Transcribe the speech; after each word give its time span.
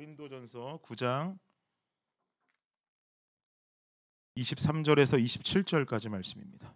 고린도전서 0.00 0.80
9장 0.82 1.38
23절에서 4.34 5.22
27절까지 5.22 6.08
말씀입니다. 6.08 6.74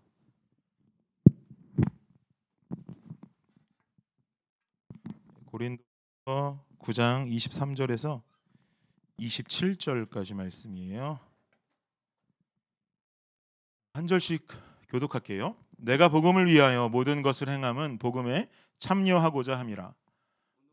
고린도서 5.47 6.67
9장 6.81 7.27
23절에서 7.35 8.21
27절까지 9.21 10.35
말씀이에요. 10.35 11.19
한 13.95 14.07
절씩 14.07 14.47
교독할게요. 14.91 15.57
내가 15.79 16.11
복음을 16.11 16.47
위하여 16.47 16.91
모든 16.91 17.23
것을 17.23 17.49
행함은 17.49 17.97
복음에 17.97 18.51
참여하고자 18.81 19.59
함이라. 19.59 19.95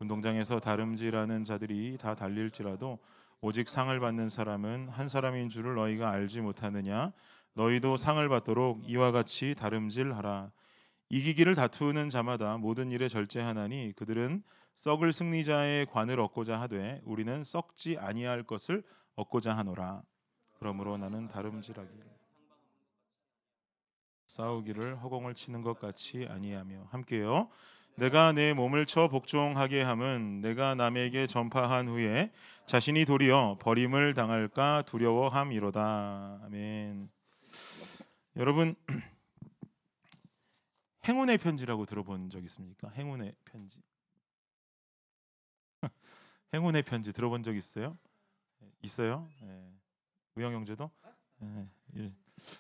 운동장에서 0.02 0.60
다름질하는 0.60 1.44
자들이 1.44 1.96
다 2.00 2.16
달릴지라도 2.16 2.98
오직 3.40 3.70
상을 3.70 3.98
받는 4.00 4.30
사람은 4.30 4.90
한 4.90 5.08
사람인 5.08 5.50
줄을 5.50 5.76
너희가 5.76 6.10
알지 6.10 6.42
못하느냐? 6.42 7.12
너희도 7.54 7.98
상을 7.98 8.28
받도록 8.28 8.90
이와 8.90 9.12
같이 9.12 9.54
다름질하라. 9.54 10.52
이기기를 11.10 11.54
다투는 11.54 12.10
자마다 12.10 12.58
모든 12.58 12.90
일에 12.90 13.08
절제하나니 13.08 13.94
그들은 13.96 14.42
썩을 14.74 15.14
승리자의 15.14 15.86
관을 15.86 16.20
얻고자 16.20 16.60
하되 16.60 17.02
우리는 17.06 17.44
썩지 17.44 18.00
아니할 18.00 18.42
것을 18.42 18.82
얻고자 19.16 19.56
하노라. 19.56 20.02
그러므로 20.58 20.98
나는 20.98 21.28
다름질하기 21.28 21.92
싸우기를 24.26 25.04
허공을 25.04 25.36
치는 25.36 25.62
것 25.62 25.80
같이 25.80 26.26
아니하며 26.28 26.88
함께요. 26.90 27.50
내가 28.02 28.32
내 28.32 28.56
몸을 28.56 28.88
쳐 28.88 29.10
복종하게 29.10 29.84
함은 29.84 30.42
내가 30.42 30.74
남에게 30.74 31.28
전파한 31.28 31.88
후에 31.88 32.32
자신이 32.66 33.06
도리어 33.06 33.60
버림을 33.62 34.16
당할까 34.16 34.82
두려워함이로다. 34.88 36.42
아멘. 36.44 37.12
여러분 38.38 38.74
행운의 41.08 41.38
편지라고 41.38 41.86
들어본 41.86 42.32
적 42.32 42.44
있습니까? 42.46 42.90
행운의 42.90 43.36
편지. 43.46 43.78
행운의 46.56 46.82
편지 46.82 47.14
들어본 47.14 47.44
적 47.44 47.56
있어요? 47.56 48.00
있어요? 48.82 49.28
네. 49.44 49.72
우영 50.38 50.54
형제도? 50.54 50.90
네. 51.38 52.12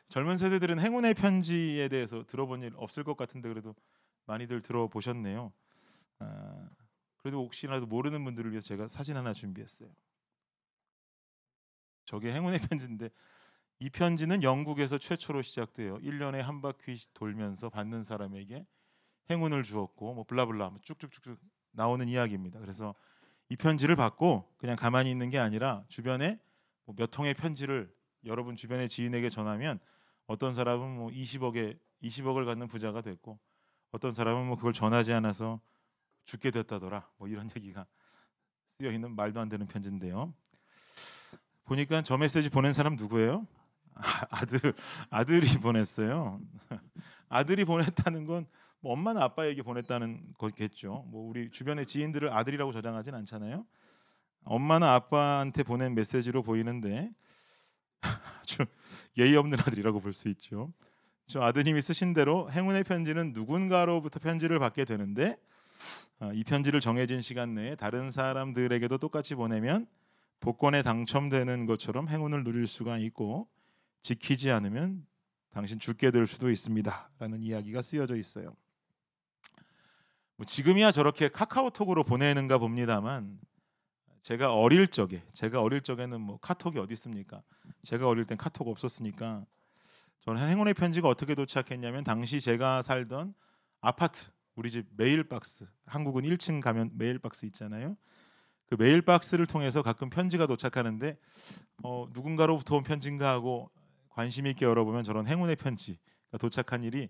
젊은 0.06 0.38
세대들은 0.38 0.80
행운의 0.80 1.16
편지에 1.16 1.88
대해서 1.88 2.24
들어본 2.28 2.62
일 2.62 2.74
없을 2.76 3.04
것 3.04 3.18
같은데 3.18 3.50
그래도 3.50 3.74
많이들 4.26 4.62
들어보셨네요. 4.62 5.52
아, 6.20 6.70
그래도 7.18 7.44
혹시라도 7.44 7.86
모르는 7.86 8.24
분들을 8.24 8.52
위해서 8.52 8.68
제가 8.68 8.88
사진 8.88 9.16
하나 9.16 9.34
준비했어요. 9.34 9.90
저게 12.06 12.34
행운의 12.34 12.60
편지인데 12.70 13.10
이 13.80 13.90
편지는 13.90 14.44
영국에서 14.44 14.98
최초로 14.98 15.42
시작돼요. 15.42 15.98
1년에 16.00 16.38
한 16.38 16.62
바퀴 16.62 16.98
돌면서 17.14 17.70
받는 17.70 18.04
사람에게 18.04 18.66
행운을 19.30 19.64
주었고 19.64 20.14
뭐 20.14 20.24
블라블라 20.24 20.72
쭉쭉쭉쭉 20.84 21.40
나오는 21.72 22.08
이야기입니다. 22.08 22.60
그래서 22.60 22.94
이 23.50 23.56
편지를 23.56 23.96
받고 23.96 24.54
그냥 24.58 24.76
가만히 24.76 25.10
있는 25.10 25.30
게 25.30 25.40
아니라 25.40 25.84
주변에 25.90 26.40
뭐몇 26.86 27.12
통의 27.12 27.34
편지를 27.34 27.94
여러분 28.26 28.56
주변의 28.56 28.88
지인에게 28.90 29.30
전하면 29.30 29.80
어떤 30.28 30.54
사람은 30.54 30.98
뭐 30.98 31.10
20억에 31.10 31.78
20억을 32.04 32.46
갖는 32.46 32.68
부자가 32.68 33.02
됐고 33.02 33.40
어떤 33.92 34.12
사람은 34.12 34.48
뭐 34.48 34.56
그걸 34.56 34.74
전하지 34.74 35.14
않아서 35.14 35.60
죽게 36.26 36.52
됐다더라. 36.52 37.08
뭐 37.18 37.28
이런 37.28 37.50
얘기가 37.58 37.86
쓰여 38.70 38.92
있는 38.92 39.16
말도 39.16 39.40
안 39.40 39.50
되는 39.50 39.68
편지인데요. 39.68 40.34
보니까 41.64 42.02
저 42.02 42.18
메시지 42.18 42.50
보낸 42.50 42.74
사람 42.74 42.96
누구예요? 42.96 43.48
아, 44.30 44.46
들 44.46 44.74
아들이 45.10 45.48
보냈어요. 45.60 46.42
아들이 47.30 47.66
보냈다는 47.66 48.26
건 48.26 48.48
뭐 48.82 48.94
엄마나 48.94 49.24
아빠에게 49.24 49.62
보냈다는 49.62 50.34
거겠죠. 50.38 51.06
뭐 51.08 51.30
우리 51.30 51.52
주변의 51.52 51.86
지인들을 51.86 52.34
아들이라고 52.34 52.72
저장하진 52.74 53.14
않잖아요. 53.14 53.66
엄마나 54.44 54.96
아빠한테 54.96 55.62
보낸 55.62 55.94
메시지로 55.94 56.42
보이는데 56.42 57.12
아주 58.02 58.66
예의 59.20 59.36
없는 59.38 59.60
아들이라고 59.60 60.00
볼 60.00 60.14
수 60.14 60.28
있죠. 60.30 60.74
저 61.28 61.42
아드님이 61.42 61.82
쓰신 61.82 62.14
대로 62.14 62.52
행운의 62.52 62.84
편지는 62.84 63.32
누군가로부터 63.34 64.20
편지를 64.20 64.60
받게 64.60 64.86
되는데 64.86 65.38
어, 66.20 66.32
이 66.34 66.44
편지를 66.44 66.80
정해진 66.80 67.22
시간 67.22 67.56
내에 67.56 67.76
다른 67.76 68.12
사람들에게도 68.12 68.98
똑같이 68.98 69.36
보내면 69.36 69.88
복권에 70.40 70.84
당첨되는 70.84 71.66
것처럼 71.66 72.10
행운을 72.10 72.44
누릴 72.44 72.68
수가 72.68 72.98
있고 72.98 73.48
지키지 74.02 74.52
않으면 74.52 75.06
당신 75.52 75.80
죽게 75.80 76.12
될 76.12 76.28
수도 76.28 76.50
있습니다라는 76.50 77.42
이야기가 77.42 77.82
쓰여져 77.82 78.16
있어요. 78.16 78.56
뭐 80.36 80.46
지금이야 80.46 80.92
저렇게 80.92 81.30
카카오톡으로 81.30 82.04
보내는가 82.04 82.58
봅니다만 82.58 83.40
제가 84.24 84.56
어릴 84.56 84.88
적에 84.88 85.24
제가 85.34 85.62
어릴 85.62 85.82
적에는 85.82 86.20
뭐 86.22 86.38
카톡이 86.40 86.80
어디 86.80 86.94
있습니까? 86.94 87.44
제가 87.84 88.08
어릴 88.08 88.26
땐 88.26 88.38
카톡 88.38 88.68
없었으니까 88.68 89.46
저는 90.22 90.48
행운의 90.48 90.76
편지가 90.76 91.08
어떻게 91.08 91.34
도착했냐면 91.34 92.04
당시 92.04 92.40
제가 92.40 92.84
살던 92.84 93.34
아파트 93.82 94.28
우리 94.56 94.70
집 94.70 94.86
mailbox 94.96 95.66
한국은 95.86 96.24
1층 96.24 96.62
가면 96.62 96.92
mailbox 96.94 97.48
있잖아요. 97.48 97.98
그 98.68 98.76
mailbox를 98.76 99.48
통해서 99.48 99.82
가끔 99.82 100.10
편지가 100.12 100.46
도착하는데 100.46 101.18
어, 101.84 102.08
누군가로부터 102.14 102.76
온 102.78 102.84
편지인가 102.84 103.32
하고 103.32 103.72
관심 104.10 104.46
있게 104.46 104.66
열어보면 104.66 105.04
저런 105.04 105.26
행운의 105.28 105.56
편지가 105.56 106.38
도착한 106.40 106.84
일이 106.84 107.10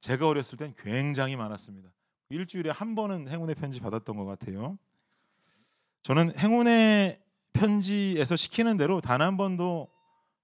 제가 0.00 0.28
어렸을 0.28 0.58
땐 0.58 0.74
굉장히 0.76 1.36
많았습니다. 1.36 1.90
일주일에 2.28 2.70
한 2.70 2.94
번은 2.94 3.28
행운의 3.28 3.54
편지 3.54 3.80
받았던 3.80 4.16
것 4.16 4.26
같아요. 4.26 4.78
저는 6.02 6.36
행운의 6.38 7.16
편지에서 7.54 8.36
시키는 8.36 8.76
대로 8.76 9.00
단 9.00 9.22
한 9.22 9.36
번도 9.38 9.88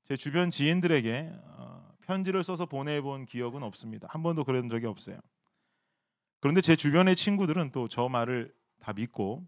제 0.04 0.16
주변 0.16 0.50
지인들에게 0.50 1.33
편지를 2.06 2.44
써서 2.44 2.67
보내본 2.67 3.27
기억은 3.27 3.62
없습니다. 3.62 4.06
한 4.11 4.22
번도 4.22 4.44
그런 4.44 4.69
적이 4.69 4.87
없어요. 4.87 5.19
그런데 6.41 6.61
제 6.61 6.77
주변의 6.77 7.17
친구들은 7.17 7.72
또 7.72 7.89
저 7.89 8.09
말을 8.09 8.55
다 8.81 8.93
믿고 8.93 9.47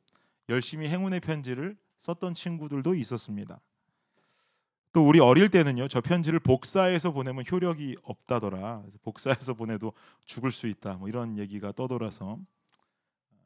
열심히 0.49 0.89
행운의 0.89 1.21
편지를 1.21 1.77
썼던 1.99 2.35
친구들도 2.35 2.95
있었습니다. 2.95 3.61
또 4.93 5.07
우리 5.07 5.21
어릴 5.21 5.51
때는요, 5.51 5.87
저 5.89 6.01
편지를 6.01 6.41
복사해서 6.41 7.13
보내면 7.13 7.45
효력이 7.51 7.97
없다더라. 8.03 8.83
복사해서 9.03 9.55
보내도 9.55 9.93
죽을 10.25 10.51
수 10.51 10.67
있다. 10.67 10.95
뭐 10.95 11.09
이런 11.09 11.39
얘기가 11.39 11.73
떠돌아서 11.73 12.39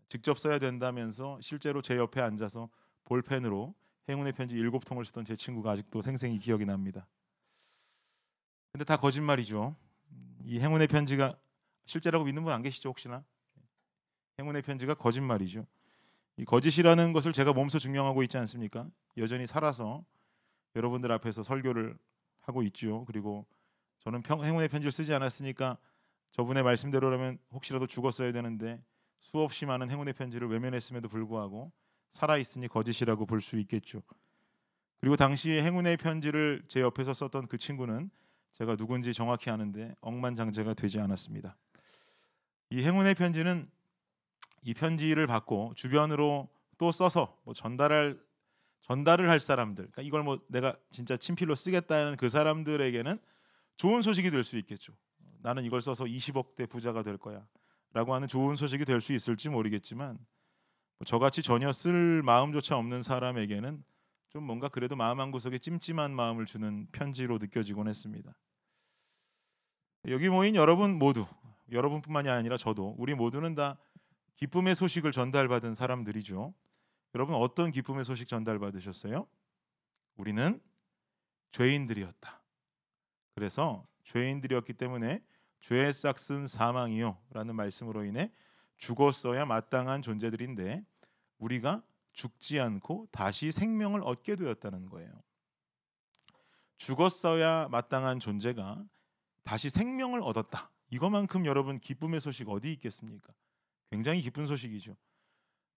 직접 0.09 0.39
써야 0.39 0.59
된다면서 0.59 1.39
실제로 1.41 1.83
제 1.83 1.97
옆에 1.97 2.21
앉아서 2.21 2.69
볼펜으로 3.05 3.75
행운의 4.09 4.33
편지 4.33 4.55
일곱 4.55 4.85
통을 4.85 5.05
쓰던 5.05 5.25
제 5.25 5.35
친구가 5.35 5.73
아직도 5.73 6.01
생생히 6.01 6.39
기억이 6.39 6.65
납니다. 6.65 7.07
근데 8.73 8.85
다 8.85 8.97
거짓말이죠. 8.97 9.77
이 10.45 10.59
행운의 10.61 10.89
편지가 10.89 11.37
실제라고 11.85 12.25
믿는 12.25 12.43
분 12.43 12.53
안 12.53 12.63
계시죠 12.63 12.89
혹시나? 12.89 13.25
행운의 14.39 14.63
편지가 14.63 14.95
거짓말이죠. 14.95 15.67
이 16.39 16.45
거짓이라는 16.45 17.13
것을 17.13 17.33
제가 17.33 17.53
몸소 17.53 17.79
증명하고 17.79 18.23
있지 18.23 18.39
않습니까? 18.39 18.89
여전히 19.19 19.47
살아서 19.47 20.05
여러분들 20.75 21.13
앞에서 21.13 21.43
설교를 21.43 21.99
하고 22.41 22.63
있죠. 22.63 23.05
그리고 23.05 23.47
저는 24.01 24.23
평, 24.23 24.43
행운의 24.45 24.69
편지를 24.69 24.91
쓰지 24.91 25.13
않았으니까 25.13 25.77
저분의 26.33 26.63
말씀대로라면 26.63 27.39
혹시라도 27.53 27.87
죽었어야 27.87 28.33
되는데 28.33 28.83
수없이 29.21 29.67
많은 29.67 29.91
행운의 29.91 30.15
편지를 30.15 30.49
외면했음에도 30.49 31.09
불구하고 31.09 31.71
살아 32.11 32.39
있으니 32.39 32.69
거짓이라고 32.69 33.27
볼 33.27 33.41
수 33.43 33.59
있겠죠. 33.59 34.03
그리고 34.99 35.17
당시에 35.17 35.63
행운의 35.63 35.99
편지를 35.99 36.63
제 36.69 36.81
옆에서 36.81 37.13
썼던 37.13 37.49
그 37.49 37.59
친구는 37.59 38.11
제가 38.53 38.77
누군지 38.77 39.13
정확히 39.13 39.51
아는데 39.51 39.95
억만장자가 40.01 40.75
되지 40.75 41.01
않았습니다. 41.01 41.57
이 42.71 42.83
행운의 42.83 43.15
편지는 43.15 43.71
이 44.63 44.75
편지를 44.75 45.27
받고 45.27 45.73
주변으로 45.77 46.49
또 46.79 46.93
써서 46.93 47.39
뭐 47.45 47.55
전달할 47.55 48.19
전달을 48.83 49.29
할 49.29 49.39
사람들, 49.39 49.85
그러니까 49.93 50.03
이걸 50.03 50.25
뭐 50.25 50.41
내가 50.49 50.77
진짜 50.91 51.17
친필로 51.17 51.55
쓰겠다는 51.55 52.17
그 52.17 52.29
사람들에게는 52.29 53.17
좋은 53.77 54.03
소식이 54.03 54.31
될 54.31 54.43
수 54.43 54.57
있겠죠. 54.59 54.93
나는 55.41 55.65
이걸 55.65 55.83
써서 55.83 56.05
20억대 56.05 56.69
부자가 56.69 57.03
될 57.03 57.17
거야라고 57.17 58.15
하는 58.15 58.27
좋은 58.27 58.57
소식이 58.57 58.85
될 58.85 59.01
수 59.01 59.13
있을지 59.13 59.49
모르겠지만 59.49 60.19
뭐 60.99 61.05
저같이 61.07 61.43
전혀 61.43 61.73
쓸 61.73 62.23
마음조차 62.25 62.77
없는 62.77 63.03
사람에게는 63.05 63.85
좀 64.33 64.45
뭔가 64.45 64.69
그래도 64.69 64.97
마음 64.97 65.21
한 65.21 65.31
구석에 65.31 65.59
찜찜한 65.59 66.15
마음을 66.15 66.47
주는 66.47 66.87
편지로 66.91 67.37
느껴지곤 67.37 67.87
했습니다. 67.87 68.35
여기 70.09 70.31
모인 70.31 70.57
여러분 70.57 70.99
모두 70.99 71.27
여러분뿐만이 71.71 72.31
아니라 72.31 72.57
저도 72.57 72.95
우리 72.99 73.15
모두는 73.15 73.55
다 73.55 73.79
기쁨의 74.37 74.75
소식을 74.75 75.13
전달받은 75.13 75.75
사람들이죠. 75.75 76.55
여러분 77.15 77.35
어떤 77.35 77.71
기쁨의 77.71 78.07
소식 78.07 78.27
전달받으셨어요? 78.27 79.27
우리는 80.17 80.61
죄인들이었다. 81.51 82.43
그래서 83.35 83.87
죄인들이었기 84.05 84.73
때문에 84.73 85.23
죄의 85.61 85.93
싹슨 85.93 86.47
사망이요라는 86.47 87.55
말씀으로 87.55 88.05
인해 88.05 88.33
죽었어야 88.79 89.45
마땅한 89.45 90.01
존재들인데 90.01 90.85
우리가 91.37 91.83
죽지 92.13 92.61
않고 92.61 93.09
다시 93.11 93.53
생명을 93.53 94.03
얻게 94.05 94.37
되었다는 94.37 94.89
거예요. 94.89 95.11
죽었어야 96.79 97.69
마땅한 97.69 98.21
존재가 98.21 98.85
다시 99.45 99.71
생명을 99.71 100.21
얻었다. 100.23 100.71
이것만큼 100.91 101.47
여러분 101.47 101.79
기쁨의 101.79 102.21
소식 102.21 102.49
어디 102.49 102.73
있겠습니까? 102.75 103.33
굉장히 103.91 104.21
기쁜 104.23 104.47
소식이죠. 104.47 104.97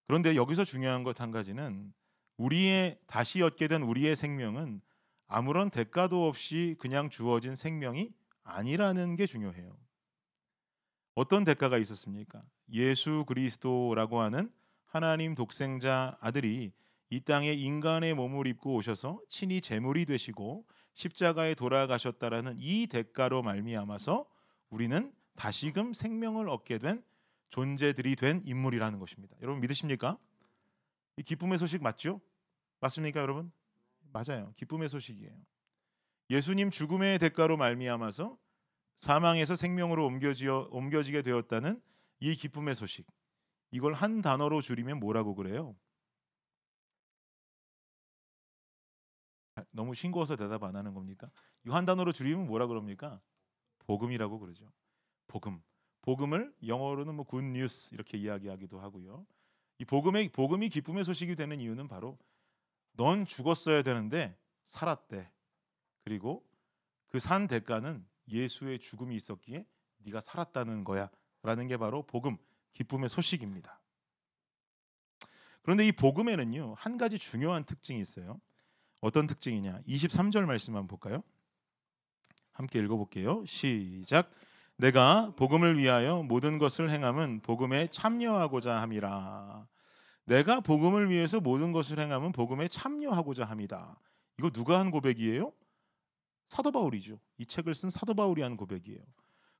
그런데 0.07 0.35
여기서 0.35 0.65
중요한 0.65 1.03
것 1.03 1.19
한 1.19 1.31
가지는 1.31 1.93
우리의 2.37 2.99
다시 3.07 3.41
얻게 3.41 3.67
된 3.67 3.81
우리의 3.81 4.15
생명은 4.15 4.81
아무런 5.27 5.69
대가도 5.69 6.27
없이 6.27 6.75
그냥 6.79 7.09
주어진 7.09 7.55
생명이 7.55 8.11
아니라는 8.43 9.15
게 9.15 9.25
중요해요. 9.25 9.77
어떤 11.15 11.45
대가가 11.45 11.77
있었습니까? 11.77 12.43
예수 12.71 13.23
그리스도라고 13.25 14.19
하는 14.19 14.51
하나님 14.95 15.35
독생자 15.35 16.17
아들이 16.21 16.71
이 17.09 17.19
땅에 17.19 17.51
인간의 17.51 18.13
몸을 18.13 18.47
입고 18.47 18.75
오셔서 18.75 19.19
친히 19.27 19.59
제물이 19.59 20.05
되시고 20.05 20.65
십자가에 20.93 21.53
돌아가셨다라는 21.53 22.55
이 22.59 22.87
대가로 22.87 23.43
말미암아서 23.43 24.25
우리는 24.69 25.11
다시금 25.35 25.91
생명을 25.91 26.47
얻게 26.47 26.77
된 26.77 27.03
존재들이 27.49 28.15
된 28.15 28.41
인물이라는 28.45 28.97
것입니다. 28.97 29.35
여러분 29.41 29.59
믿으십니까? 29.59 30.17
이 31.17 31.23
기쁨의 31.23 31.59
소식 31.59 31.83
맞죠? 31.83 32.21
맞습니까, 32.79 33.19
여러분? 33.19 33.51
맞아요. 34.13 34.53
기쁨의 34.55 34.87
소식이에요. 34.87 35.33
예수님 36.29 36.71
죽음의 36.71 37.19
대가로 37.19 37.57
말미암아서 37.57 38.37
사망에서 38.95 39.57
생명으로 39.57 40.05
옮겨지어 40.05 40.69
옮겨지게 40.71 41.21
되었다는 41.21 41.81
이 42.21 42.37
기쁨의 42.37 42.77
소식. 42.77 43.05
이걸 43.75 43.93
한 43.93 44.21
단어로 44.21 44.61
줄이면 44.61 45.01
뭐라고 45.01 45.35
그래요? 45.35 45.75
너무 49.71 49.93
싱거워서 49.93 50.37
대답 50.37 50.63
안 50.63 50.77
하는 50.77 50.93
겁니까? 50.93 51.29
이거 51.65 51.75
한 51.75 51.83
단어로 51.83 52.13
줄이면 52.13 52.47
뭐라 52.47 52.67
그럽니까? 52.67 53.19
복음이라고 53.79 54.39
그러죠. 54.39 54.71
복음. 55.27 55.61
복음을 56.03 56.55
영어로는 56.65 57.15
뭐 57.15 57.25
굿뉴스 57.25 57.93
이렇게 57.93 58.17
이야기하기도 58.17 58.79
하고요. 58.79 59.25
이 59.79 59.83
복음의 59.83 60.29
복음이 60.29 60.69
기쁨의 60.69 61.03
소식이 61.03 61.35
되는 61.35 61.59
이유는 61.59 61.89
바로 61.89 62.17
넌 62.93 63.25
죽었어야 63.25 63.83
되는데 63.83 64.37
살았대. 64.63 65.29
그리고 66.05 66.47
그 67.07 67.19
산 67.19 67.47
대가는 67.47 68.05
예수의 68.29 68.79
죽음이 68.79 69.15
있었기에 69.17 69.65
네가 69.97 70.21
살았다는 70.21 70.85
거야라는 70.85 71.67
게 71.67 71.75
바로 71.77 72.03
복음 72.03 72.37
기쁨의 72.75 73.09
소식입니다. 73.09 73.81
그런데 75.63 75.87
이 75.87 75.91
복음에는요 75.91 76.75
한 76.77 76.97
가지 76.97 77.17
중요한 77.17 77.63
특징이 77.63 77.99
있어요. 77.99 78.39
어떤 79.01 79.25
특징이냐? 79.27 79.81
23절 79.87 80.45
말씀 80.45 80.75
한번 80.75 80.87
볼까요? 80.87 81.23
함께 82.51 82.79
읽어볼게요. 82.79 83.43
시작. 83.45 84.31
내가 84.77 85.33
복음을 85.35 85.77
위하여 85.77 86.23
모든 86.23 86.57
것을 86.57 86.89
행함은 86.91 87.41
복음에 87.41 87.87
참여하고자 87.87 88.81
함이라. 88.81 89.67
내가 90.25 90.59
복음을 90.59 91.09
위해서 91.09 91.39
모든 91.39 91.71
것을 91.71 91.99
행함은 91.99 92.31
복음에 92.31 92.67
참여하고자 92.67 93.45
함이다. 93.45 93.99
이거 94.39 94.49
누가 94.49 94.79
한 94.79 94.91
고백이에요? 94.91 95.51
사도 96.49 96.71
바울이죠. 96.71 97.19
이 97.37 97.45
책을 97.45 97.73
쓴 97.75 97.89
사도 97.89 98.13
바울이 98.13 98.41
한 98.41 98.57
고백이에요. 98.57 99.01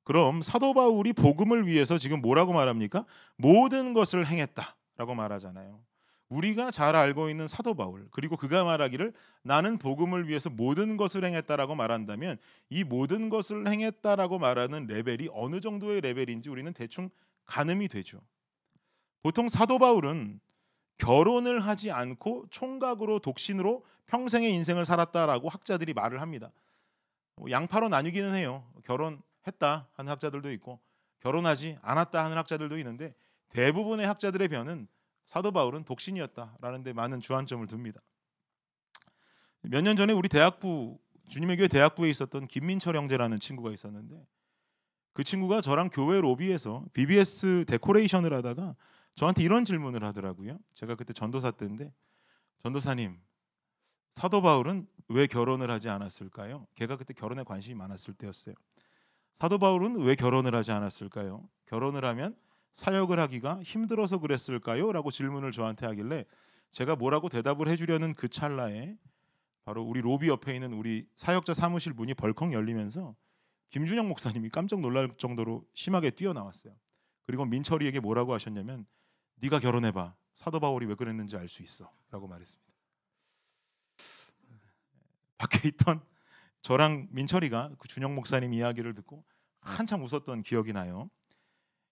그럼 0.06 0.44
사도 0.44 0.74
바울이 0.74 1.13
복음을 1.13 1.68
위해서 1.68 1.98
지금 1.98 2.22
뭐라고 2.22 2.54
말합니까? 2.54 3.06
모든 3.36 3.94
것을 3.94 4.25
행했다라고 4.25 5.16
말하잖아요. 5.16 5.84
우리가 6.30 6.72
잘 6.72 6.96
알고 6.96 7.30
있는 7.30 7.48
사도 7.48 7.74
바울 7.74 8.07
그리고 8.12 8.38
그가 8.38 8.63
말하기를 8.63 9.13
나는 9.44 9.78
복음을 9.78 10.28
위해서 10.28 10.50
모든 10.50 10.96
것을 10.96 11.25
행했다라고 11.25 11.75
말한다면 11.75 12.38
이 12.69 12.84
모든 12.84 13.30
것을 13.30 13.68
행했다라고 13.68 14.40
말하는 14.40 14.88
레벨이 14.88 15.30
어느 15.34 15.60
정도의 15.60 16.02
레벨인지 16.02 16.50
우리는 16.50 16.72
대충 16.74 17.10
가늠이 17.46 17.88
되죠. 17.88 18.22
보통 19.24 19.50
사도 19.50 19.80
바울은 19.80 20.40
결혼을 20.98 21.60
하지 21.60 21.92
않고 21.92 22.46
총각으로 22.51 23.19
독신으로 23.19 23.84
평생의 24.06 24.54
인생을 24.54 24.86
살았다라고 24.86 25.50
학자들이 25.50 25.94
말을 25.94 26.22
합니다. 26.22 26.51
뭐 27.36 27.50
양파로 27.50 27.90
나뉘기는 27.90 28.36
해요. 28.36 28.63
결혼 28.86 29.22
했다 29.48 29.88
하는 29.94 30.12
학자들도 30.12 30.52
있고 30.54 30.80
결혼하지 31.20 31.78
않았다 31.82 32.24
하는 32.24 32.38
학자들도 32.38 32.78
있는데 32.80 33.14
대부분의 33.50 34.06
학자들의 34.08 34.48
변은 34.50 34.88
사도 35.26 35.52
바울은 35.52 35.84
독신이었다라는 35.86 36.84
데 36.84 36.94
많은 36.94 37.20
주안점을 37.22 37.66
둡니다. 37.72 38.02
몇 39.62 39.82
년 39.82 39.96
전에 39.98 40.14
우리 40.14 40.30
대학부 40.30 41.00
주님의 41.30 41.58
교회 41.58 41.68
대학부에 41.68 42.10
있었던 42.10 42.48
김민철 42.48 42.96
형제라는 42.96 43.40
친구가 43.40 43.72
있었는데 43.72 44.24
그 45.14 45.24
친구가 45.24 45.62
저랑 45.62 45.90
교회 45.92 46.22
로비에서 46.22 46.86
BBS 46.94 47.66
데코레이션을 47.68 48.32
하다가 48.34 48.76
저한테 49.16 49.42
이런 49.44 49.66
질문을 49.66 50.04
하더라고요. 50.04 50.60
제가 50.74 50.96
그때 50.96 51.14
전도사 51.14 51.52
때인데 51.52 51.92
전도사님 52.62 53.20
사도 54.14 54.42
바울은 54.42 54.88
왜 55.08 55.26
결혼을 55.26 55.72
하지 55.72 55.90
않았을까요? 55.90 56.68
걔가 56.76 56.98
그때 56.98 57.14
결혼에 57.14 57.44
관심이 57.44 57.76
많았을 57.76 58.14
때였어요. 58.14 58.56
사도 59.36 59.58
바울은 59.58 60.02
왜 60.02 60.16
결혼을 60.16 60.56
하지 60.56 60.72
않았을까요? 60.72 61.48
결혼을 61.66 62.06
하면 62.06 62.36
사역을 62.74 63.20
하기가 63.20 63.62
힘들어서 63.64 64.20
그랬을까요? 64.20 64.92
라고 64.92 65.12
질문을 65.12 65.52
저한테 65.52 65.86
하길래 65.86 66.26
제가 66.72 66.96
뭐라고 66.96 67.30
대답을 67.30 67.68
해주려는 67.68 68.14
그 68.14 68.28
찰나에 68.28 68.98
바로 69.64 69.84
우리 69.84 70.02
로비 70.02 70.28
옆에 70.28 70.54
있는 70.54 70.74
우리 70.74 71.08
사역자 71.16 71.54
사무실 71.54 71.94
문이 71.94 72.14
벌컥 72.14 72.54
열리면서 72.54 73.16
김준영 73.70 74.08
목사님이 74.08 74.50
깜짝 74.50 74.80
놀랄 74.80 75.16
정도로 75.18 75.66
심하게 75.74 76.12
뛰어나왔어요. 76.12 76.74
그리고 77.25 77.46
민철이에게 77.46 78.00
뭐라고 78.00 78.34
하셨냐면 78.34 78.86
네가 79.36 79.60
결혼해봐. 79.60 80.15
사도 80.34 80.60
바울이 80.60 80.86
왜 80.86 80.96
그랬는지 80.96 81.36
알 81.36 81.48
수 81.48 81.63
있어라고 81.63 82.27
말했습니다. 82.27 82.74
밖에 85.38 85.68
있던 85.70 86.01
저랑 86.65 87.10
민철이가 87.12 87.74
그 87.77 87.88
준영 87.88 88.15
목사님 88.15 88.51
이야기를 88.51 88.95
듣고 88.95 89.24
한참 89.60 90.01
웃었던 90.01 90.41
기억이 90.41 90.74
나요. 90.74 91.12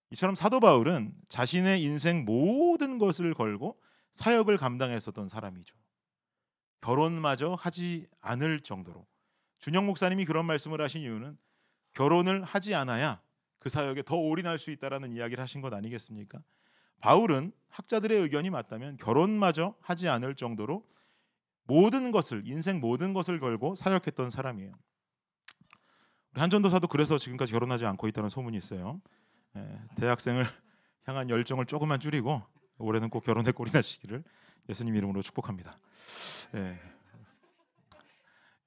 이처럼 0.09 0.33
사도 0.33 0.59
바울은 0.59 1.13
자신의 1.29 1.83
인생 1.83 2.25
모든 2.25 2.97
것을 2.97 3.35
걸고 3.35 3.79
사역을 4.13 4.57
감당했었던 4.57 5.27
사람이죠. 5.27 5.75
결혼마저 6.81 7.51
하지 7.51 8.07
않을 8.19 8.61
정도로 8.61 9.05
준영 9.59 9.85
목사님이 9.85 10.25
그런 10.25 10.47
말씀을 10.47 10.81
하신 10.81 11.03
이유는 11.03 11.37
결혼을 11.93 12.43
하지 12.43 12.73
않아야 12.73 13.21
그 13.59 13.69
사역에 13.69 14.01
더 14.01 14.15
올인할 14.15 14.57
수 14.57 14.71
있다라는 14.71 15.11
이야기를 15.11 15.39
하신 15.39 15.61
것 15.61 15.71
아니겠습니까? 15.71 16.41
바울은 16.99 17.51
학자들의 17.69 18.19
의견이 18.19 18.49
맞다면 18.49 18.97
결혼마저 18.97 19.75
하지 19.81 20.09
않을 20.09 20.33
정도로 20.33 20.83
모든 21.65 22.11
것을 22.11 22.43
인생 22.45 22.79
모든 22.79 23.13
것을 23.13 23.39
걸고 23.39 23.75
사역했던 23.75 24.29
사람이에요. 24.29 24.73
한전도사도 26.33 26.87
그래서 26.87 27.17
지금까지 27.17 27.51
결혼하지 27.51 27.85
않고 27.85 28.07
있다는 28.07 28.29
소문이 28.29 28.57
있어요. 28.57 29.01
예, 29.55 29.79
대학생을 29.97 30.45
향한 31.05 31.29
열정을 31.29 31.65
조금만 31.65 31.99
줄이고 31.99 32.41
올해는 32.77 33.09
꼭 33.09 33.23
결혼의 33.23 33.53
꼴이 33.53 33.71
나시기를 33.71 34.23
예수님 34.69 34.95
이름으로 34.95 35.21
축복합니다. 35.21 35.77
예. 36.55 36.79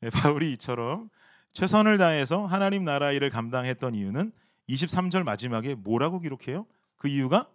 예, 0.03 0.11
바울이 0.11 0.53
이처럼 0.53 1.11
최선을 1.55 1.99
다해서 1.99 2.45
하나님 2.45 2.85
나라 2.85 3.13
일을 3.13 3.31
감당했던 3.31 3.95
이유는 3.95 4.31
23절 4.69 5.23
마지막에 5.23 5.75
뭐라고 5.75 6.21
기록해요? 6.21 6.67
그 6.97 7.09
이유가 7.09 7.49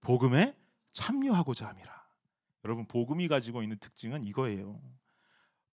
복음에 0.00 0.56
참여하고자 0.92 1.68
함이라. 1.68 1.95
여러분 2.66 2.84
복음이 2.86 3.28
가지고 3.28 3.62
있는 3.62 3.78
특징은 3.78 4.24
이거예요. 4.24 4.80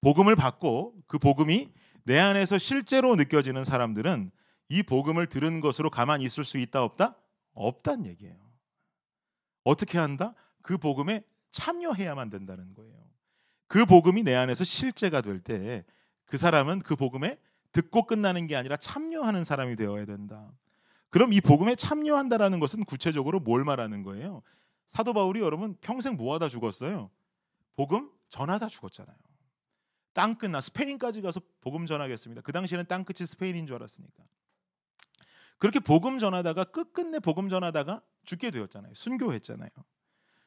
복음을 0.01 0.35
받고 0.35 0.95
그 1.07 1.17
복음이 1.17 1.71
내 2.03 2.19
안에서 2.19 2.59
실제로 2.59 3.15
느껴지는 3.15 3.63
사람들은 3.63 4.31
이 4.69 4.83
복음을 4.83 5.27
들은 5.27 5.59
것으로 5.59 5.89
가만히 5.89 6.23
있을 6.25 6.43
수 6.43 6.59
있다 6.59 6.83
없다? 6.83 7.17
없단 7.53 8.05
얘기예요. 8.05 8.37
어떻게 9.63 9.97
한다? 9.97 10.35
그 10.61 10.77
복음에 10.77 11.23
참여해야만 11.51 12.29
된다는 12.29 12.73
거예요. 12.75 12.93
그 13.67 13.85
복음이 13.85 14.21
내 14.23 14.35
안에서 14.35 14.63
실제가 14.63 15.21
될 15.21 15.41
때 15.41 15.83
그 16.27 16.37
사람은 16.37 16.79
그 16.79 16.95
복음에 16.95 17.37
듣고 17.73 18.05
끝나는 18.05 18.47
게 18.47 18.55
아니라 18.55 18.75
참여하는 18.75 19.43
사람이 19.43 19.75
되어야 19.75 20.05
된다. 20.05 20.51
그럼 21.09 21.33
이 21.33 21.41
복음에 21.41 21.75
참여한다라는 21.75 22.59
것은 22.59 22.85
구체적으로 22.85 23.39
뭘 23.39 23.63
말하는 23.63 24.03
거예요? 24.03 24.41
사도 24.87 25.13
바울이 25.13 25.39
여러분 25.39 25.75
평생 25.81 26.15
뭐 26.15 26.33
하다 26.35 26.49
죽었어요? 26.49 27.09
복음 27.75 28.11
전하다 28.29 28.67
죽었잖아요. 28.67 29.15
땅 30.13 30.35
끝나 30.35 30.61
스페인까지 30.61 31.21
가서 31.21 31.41
복음 31.61 31.85
전하겠습니다. 31.85 32.41
그 32.41 32.51
당시에는 32.51 32.85
땅 32.87 33.03
끝이 33.03 33.25
스페인인 33.25 33.65
줄 33.65 33.75
알았으니까. 33.75 34.23
그렇게 35.57 35.79
복음 35.79 36.19
전하다가 36.19 36.65
끝끝내 36.65 37.19
복음 37.19 37.49
전하다가 37.49 38.01
죽게 38.23 38.51
되었잖아요. 38.51 38.93
순교했잖아요. 38.93 39.69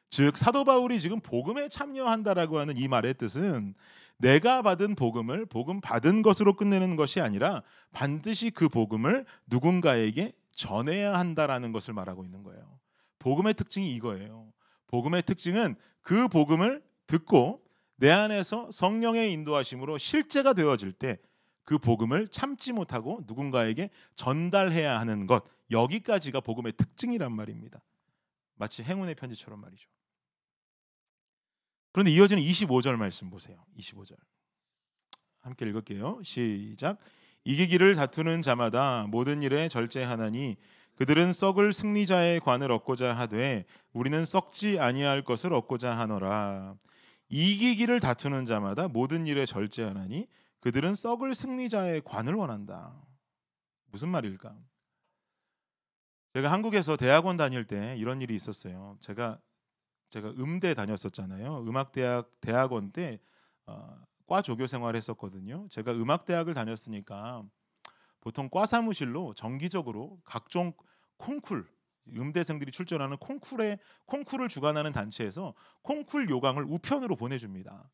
즉 0.09 0.37
사도 0.37 0.63
바울이 0.63 1.01
지금 1.01 1.19
복음에 1.19 1.67
참여한다라고 1.67 2.59
하는 2.59 2.77
이 2.77 2.87
말의 2.87 3.15
뜻은 3.15 3.73
내가 4.17 4.61
받은 4.61 4.95
복음을 4.95 5.45
복음 5.45 5.81
받은 5.81 6.21
것으로 6.21 6.55
끝내는 6.55 6.95
것이 6.95 7.19
아니라 7.19 7.61
반드시 7.91 8.49
그 8.49 8.69
복음을 8.69 9.25
누군가에게 9.47 10.33
전해야 10.51 11.13
한다라는 11.13 11.71
것을 11.71 11.93
말하고 11.93 12.23
있는 12.23 12.43
거예요. 12.43 12.79
복음의 13.19 13.53
특징이 13.55 13.93
이거예요. 13.95 14.51
복음의 14.87 15.23
특징은 15.23 15.75
그 16.01 16.27
복음을 16.27 16.83
듣고 17.07 17.63
내 17.97 18.11
안에서 18.11 18.69
성령의 18.71 19.33
인도하심으로 19.33 19.97
실제가 19.97 20.53
되어질 20.53 20.93
때 20.93 21.19
그 21.67 21.77
복음을 21.77 22.29
참지 22.29 22.71
못하고 22.71 23.23
누군가에게 23.27 23.89
전달해야 24.15 25.01
하는 25.01 25.27
것 25.27 25.43
여기까지가 25.69 26.39
복음의 26.39 26.71
특징이란 26.77 27.33
말입니다. 27.33 27.81
마치 28.55 28.83
행운의 28.83 29.15
편지처럼 29.15 29.59
말이죠. 29.59 29.89
그런데 31.91 32.11
이어지는 32.11 32.41
25절 32.41 32.95
말씀 32.95 33.29
보세요. 33.29 33.65
25절. 33.77 34.15
함께 35.41 35.65
읽을게요. 35.65 36.21
시작. 36.23 36.99
이기기를 37.43 37.95
다투는 37.95 38.43
자마다 38.43 39.05
모든 39.09 39.43
일에 39.43 39.67
절제하나니 39.67 40.55
그들은 40.97 41.31
썩을 41.31 41.73
승리자의 41.73 42.39
관을 42.39 42.71
얻고자 42.71 43.15
하되 43.15 43.65
우리는 43.93 44.25
썩지 44.25 44.79
아니할 44.79 45.23
것을 45.23 45.53
얻고자 45.53 45.97
하노라. 45.97 46.75
이기기를 47.29 47.99
다투는 47.99 48.45
자마다 48.45 48.87
모든 48.87 49.27
일에 49.27 49.45
절제하나니 49.45 50.27
그들은 50.59 50.95
썩을 50.95 51.35
승리자의 51.35 52.01
관을 52.03 52.33
원한다. 52.33 52.95
무슨 53.91 54.09
말일까? 54.09 54.55
제가 56.33 56.51
한국에서 56.51 56.97
대학원 56.97 57.37
다닐 57.37 57.65
때 57.65 57.95
이런 57.97 58.21
일이 58.21 58.35
있었어요. 58.35 58.97
제가 58.99 59.39
제가 60.09 60.31
음대 60.39 60.73
다녔었잖아요. 60.73 61.63
음악대학 61.67 62.31
대학원 62.41 62.91
때과 62.91 63.19
어, 63.67 64.41
조교 64.41 64.65
생활했었거든요. 64.65 65.67
제가 65.69 65.91
음악대학을 65.91 66.53
다녔으니까 66.53 67.43
보통 68.21 68.49
과 68.49 68.65
사무실로 68.65 69.33
정기적으로 69.33 70.19
각종 70.23 70.73
콩쿨 71.17 71.67
음대생들이 72.15 72.71
출전하는 72.71 73.17
콩쿨에 73.17 73.79
콩쿨을 74.05 74.47
주관하는 74.49 74.93
단체에서 74.93 75.53
콩쿨 75.81 76.29
요강을 76.29 76.63
우편으로 76.63 77.15
보내줍니다. 77.15 77.89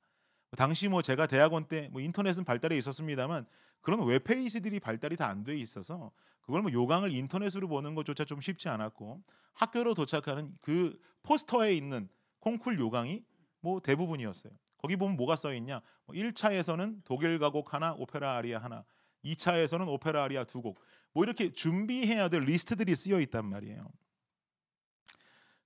당시 0.55 0.87
뭐 0.87 1.01
제가 1.01 1.25
대학원 1.27 1.65
때 1.67 1.89
뭐 1.91 1.99
인터넷은 2.01 2.43
발달해 2.45 2.77
있었습니다만 2.77 3.45
그런 3.81 4.05
웹페이지들이 4.05 4.79
발달이 4.79 5.17
다 5.17 5.27
안 5.29 5.43
돼 5.43 5.55
있어서 5.57 6.11
그걸 6.41 6.61
뭐 6.61 6.71
요강을 6.71 7.11
인터넷으로 7.11 7.67
보는 7.67 7.95
것조차 7.95 8.23
좀 8.25 8.39
쉽지 8.39 8.69
않았고 8.69 9.23
학교로 9.53 9.93
도착하는 9.95 10.55
그 10.61 10.99
포스터에 11.23 11.73
있는 11.75 12.07
콩쿨 12.39 12.79
요강이 12.79 13.23
뭐 13.61 13.79
대부분이었어요. 13.81 14.53
거기 14.77 14.95
보면 14.97 15.15
뭐가 15.15 15.35
써 15.37 15.53
있냐? 15.53 15.81
1차에서는 16.09 16.91
뭐 16.91 17.01
독일 17.05 17.39
가곡 17.39 17.73
하나, 17.73 17.93
오페라 17.93 18.35
아리아 18.35 18.59
하나, 18.59 18.83
2차에서는 19.23 19.87
오페라 19.87 20.23
아리아 20.23 20.43
두 20.43 20.61
곡. 20.61 20.79
뭐 21.13 21.23
이렇게 21.23 21.51
준비해야 21.51 22.29
될 22.29 22.43
리스트들이 22.43 22.95
쓰여 22.95 23.19
있단 23.21 23.45
말이에요. 23.45 23.87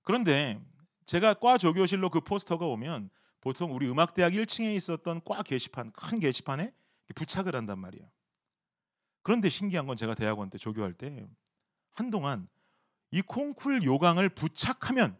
그런데 0.02 0.60
제가 1.06 1.34
과 1.34 1.58
조교실로 1.58 2.10
그 2.10 2.20
포스터가 2.20 2.66
오면 2.66 3.10
보통 3.40 3.74
우리 3.74 3.88
음악대학 3.88 4.32
1층에 4.32 4.74
있었던 4.76 5.22
과 5.24 5.42
게시판 5.42 5.92
큰 5.92 6.18
게시판에 6.18 6.72
부착을 7.14 7.54
한단 7.54 7.78
말이에요. 7.78 8.08
그런데 9.22 9.48
신기한 9.48 9.86
건 9.86 9.96
제가 9.96 10.14
대학원 10.14 10.50
때 10.50 10.58
조교할 10.58 10.94
때 10.94 11.28
한동안 11.92 12.48
이 13.10 13.22
콩쿨 13.22 13.82
요강을 13.82 14.30
부착하면 14.30 15.18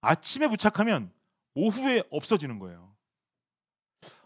아침에 0.00 0.48
부착하면 0.48 1.12
오후에 1.54 2.02
없어지는 2.10 2.58
거예요. 2.58 2.93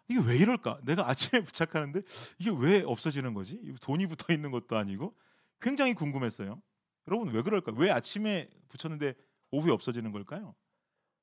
이게 0.08 0.20
왜 0.20 0.36
이럴까? 0.38 0.80
내가 0.84 1.08
아침에 1.08 1.40
부착하는데 1.44 2.02
이게 2.38 2.50
왜 2.50 2.82
없어지는 2.82 3.34
거지? 3.34 3.60
돈이 3.82 4.06
붙어 4.06 4.32
있는 4.32 4.50
것도 4.50 4.76
아니고 4.76 5.14
굉장히 5.60 5.94
궁금했어요. 5.94 6.60
여러분 7.06 7.28
왜 7.28 7.42
그럴까? 7.42 7.72
왜 7.76 7.90
아침에 7.90 8.48
붙였는데 8.68 9.14
오후에 9.50 9.72
없어지는 9.72 10.12
걸까요? 10.12 10.54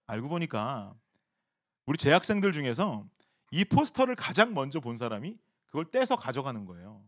알고 0.08 0.30
보니까 0.30 0.96
우리 1.86 1.98
재학생들 1.98 2.54
중에서 2.54 3.08
이 3.52 3.66
포스터를 3.66 4.16
가장 4.16 4.54
먼저 4.54 4.80
본 4.80 4.98
사람이 4.98 5.38
그걸 5.68 5.86
떼서 5.86 6.16
가져가는 6.16 6.66
거예요. 6.66 7.04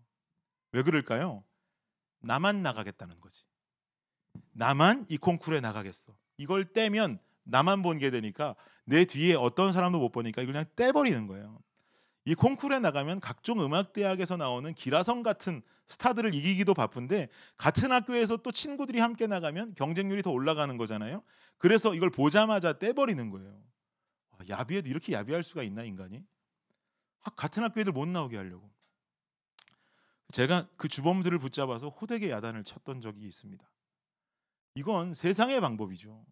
왜 0.72 0.84
그럴까요? 0.84 1.44
나만 2.20 2.62
나가겠다는 2.64 3.20
거지. 3.22 3.44
나만 4.52 5.06
이 5.10 5.18
콩쿠르에 5.18 5.60
나가겠어. 5.62 6.16
이걸 6.38 6.72
떼면 6.74 7.20
나만 7.44 7.82
본게 7.82 8.12
되니까 8.12 8.56
내 8.86 9.06
뒤에 9.06 9.36
어떤 9.36 9.74
사람도 9.74 10.00
못 10.00 10.12
보니까 10.12 10.42
이걸 10.42 10.54
그냥 10.54 10.66
떼버리는 10.76 11.28
거예요. 11.28 11.60
이 12.28 12.36
콩쿠르에 12.36 12.80
나가면 12.80 13.22
각종 13.22 13.62
음악 13.62 13.94
대학에서 13.94 14.36
나오는 14.36 14.74
기라성 14.74 15.24
같은 15.24 15.62
스타들을 15.88 16.36
이기기도 16.36 16.74
바쁜데 16.74 17.30
같은 17.56 17.94
학교에서 17.94 18.36
또 18.36 18.52
친구들이 18.52 19.00
함께 19.00 19.28
나가면 19.28 19.76
경쟁률이 19.76 20.24
더 20.24 20.32
올라가는 20.32 20.76
거잖아요. 20.76 21.24
그래서 21.58 21.96
이걸 21.96 22.10
보자마자 22.10 22.74
떼버리는 22.74 23.30
거예요. 23.30 23.64
야비해도 24.50 24.90
이렇게 24.90 25.14
야비할 25.14 25.42
수가 25.42 25.64
있나 25.64 25.86
인간이? 25.86 26.22
같은 27.38 27.64
학교 27.64 27.80
애들 27.80 27.94
못 27.94 28.06
나오게 28.10 28.36
하려고. 28.36 28.70
제가 30.34 30.68
그 30.76 30.90
주범들을 30.90 31.40
붙잡아서 31.40 31.88
호되게 31.88 32.30
야단을 32.30 32.66
쳤던 32.66 33.00
적이 33.00 33.26
있습니다. 33.26 33.66
이건 34.76 35.14
세상의 35.14 35.62
방법이죠. 35.62 36.26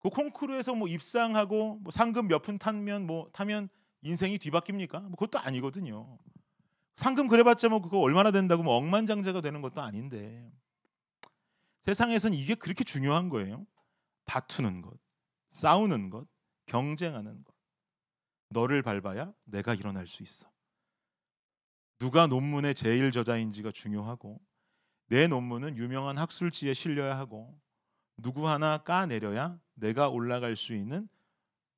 그 0.00 0.10
콩쿠르에서 0.10 0.74
뭐 0.74 0.88
입상하고 0.88 1.76
뭐 1.76 1.92
상금 1.92 2.26
몇 2.26 2.42
푼 2.42 2.58
타면 2.58 3.06
뭐 3.06 3.30
타면 3.32 3.68
인생이 4.02 4.38
뒤바뀝니까? 4.38 5.00
뭐 5.02 5.10
그것도 5.12 5.38
아니거든요. 5.38 6.18
상금 6.96 7.28
그래봤자 7.28 7.68
뭐 7.68 7.80
그거 7.80 7.98
얼마나 7.98 8.30
된다고 8.30 8.62
뭐 8.62 8.74
억만장자가 8.76 9.40
되는 9.40 9.62
것도 9.62 9.80
아닌데 9.80 10.50
세상에선 11.80 12.34
이게 12.34 12.54
그렇게 12.54 12.84
중요한 12.84 13.28
거예요. 13.28 13.66
다투는 14.24 14.82
것, 14.82 14.92
싸우는 15.50 16.10
것, 16.10 16.28
경쟁하는 16.66 17.42
것. 17.42 17.54
너를 18.50 18.82
밟아야 18.82 19.32
내가 19.44 19.74
일어날 19.74 20.06
수 20.06 20.22
있어. 20.22 20.48
누가 21.98 22.26
논문의 22.26 22.74
제일 22.74 23.10
저자인지가 23.10 23.72
중요하고 23.72 24.40
내 25.06 25.26
논문은 25.26 25.76
유명한 25.76 26.18
학술지에 26.18 26.74
실려야 26.74 27.18
하고 27.18 27.58
누구 28.16 28.48
하나 28.48 28.78
까내려야 28.78 29.58
내가 29.74 30.08
올라갈 30.08 30.56
수 30.56 30.74
있는 30.74 31.08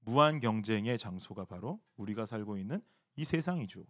무한 0.04 0.40
경쟁의 0.40 0.99
장소가 0.99 1.44
바로 1.44 1.80
우리가 1.96 2.26
살고 2.26 2.58
있는 2.58 2.80
이 3.16 3.25
세상이죠. 3.25 3.84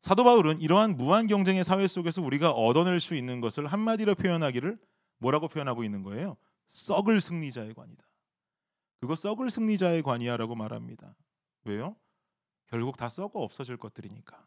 사도 0.00 0.24
바울은 0.24 0.60
이러한 0.60 0.96
무한 0.96 1.28
경쟁의 1.28 1.62
사회 1.62 1.86
속에서 1.86 2.22
우리가 2.22 2.50
얻어낼 2.50 2.98
수 3.00 3.14
있는 3.14 3.40
것을 3.40 3.66
한마디로 3.66 4.16
표현하기를 4.16 4.78
뭐라고 5.18 5.48
표현하고 5.48 5.84
있는 5.84 6.02
거예요? 6.02 6.36
썩을 6.66 7.20
승리자의 7.20 7.74
관이다. 7.74 8.04
그거 9.00 9.14
썩을 9.14 9.50
승리자의 9.50 10.02
관이야라고 10.02 10.56
말합니다. 10.56 11.14
왜요? 11.64 11.94
결국 12.66 12.96
다 12.96 13.08
썩어 13.08 13.40
없어질 13.40 13.76
것들이니까. 13.76 14.44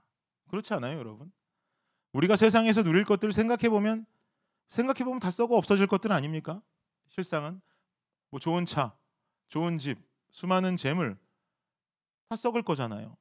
그렇지 0.50 0.74
않아요, 0.74 0.98
여러분? 0.98 1.32
우리가 2.12 2.36
세상에서 2.36 2.84
누릴 2.84 3.06
것들 3.06 3.32
생각해 3.32 3.70
보면 3.70 4.06
생각해 4.70 5.04
보면 5.06 5.20
다 5.20 5.32
썩어 5.32 5.56
없어질 5.56 5.88
것들 5.88 6.12
아닙니까? 6.12 6.62
실상은 7.08 7.62
뭐 8.30 8.40
좋은 8.40 8.66
차, 8.66 8.98
좋은 9.50 9.78
집, 9.78 9.98
수많은 10.32 10.78
재물 10.78 11.18
다 12.30 12.36
썩을 12.36 12.64
거잖아요. 12.64 13.16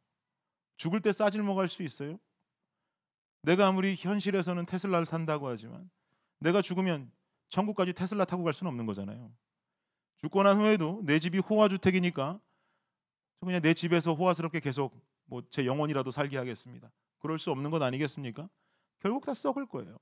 죽을 0.76 1.00
때 1.00 1.12
싸질 1.12 1.42
먹을 1.42 1.68
수 1.68 1.82
있어요? 1.82 2.18
내가 3.42 3.68
아무리 3.68 3.94
현실에서는 3.94 4.66
테슬라를 4.66 5.06
산다고 5.06 5.48
하지만 5.48 5.90
내가 6.38 6.62
죽으면 6.62 7.12
천국까지 7.50 7.92
테슬라 7.92 8.24
타고 8.24 8.42
갈 8.42 8.54
수는 8.54 8.68
없는 8.70 8.86
거잖아요. 8.86 9.32
죽고 10.18 10.42
난 10.42 10.60
후에도 10.60 11.02
내 11.04 11.18
집이 11.18 11.38
호화 11.38 11.68
주택이니까 11.68 12.40
그냥 13.40 13.60
내 13.60 13.74
집에서 13.74 14.14
호화스럽게 14.14 14.60
계속 14.60 14.98
뭐 15.26 15.42
제 15.50 15.66
영혼이라도 15.66 16.10
살게 16.10 16.38
하겠습니다. 16.38 16.90
그럴 17.18 17.38
수 17.38 17.50
없는 17.50 17.70
것 17.70 17.80
아니겠습니까? 17.82 18.48
결국 19.00 19.24
다 19.24 19.34
썩을 19.34 19.66
거예요. 19.66 19.98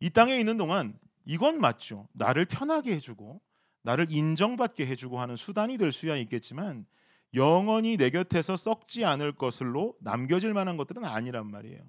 이 0.00 0.10
땅에 0.10 0.36
있는 0.38 0.56
동안 0.56 0.98
이건 1.24 1.60
맞죠. 1.60 2.08
나를 2.12 2.44
편하게 2.44 2.94
해주고 2.94 3.40
나를 3.86 4.10
인정받게 4.10 4.84
해주고 4.84 5.20
하는 5.20 5.36
수단이 5.36 5.78
될 5.78 5.92
수야 5.92 6.16
있겠지만 6.16 6.86
영원히 7.34 7.96
내 7.96 8.10
곁에서 8.10 8.56
썩지 8.56 9.04
않을 9.04 9.30
것으로 9.30 9.96
남겨질 10.00 10.52
만한 10.54 10.76
것들은 10.76 11.04
아니란 11.04 11.48
말이에요. 11.48 11.80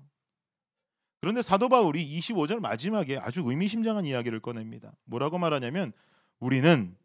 그런데 1.19 1.41
사도 1.41 1.69
바울이 1.69 2.05
25절 2.19 2.59
마지막에 2.59 3.17
아주 3.17 3.41
의미심장한 3.43 4.05
이야기를 4.05 4.41
꺼냅니다. 4.41 4.93
뭐라고 5.05 5.39
말하냐면 5.39 5.91
우리는 6.39 6.95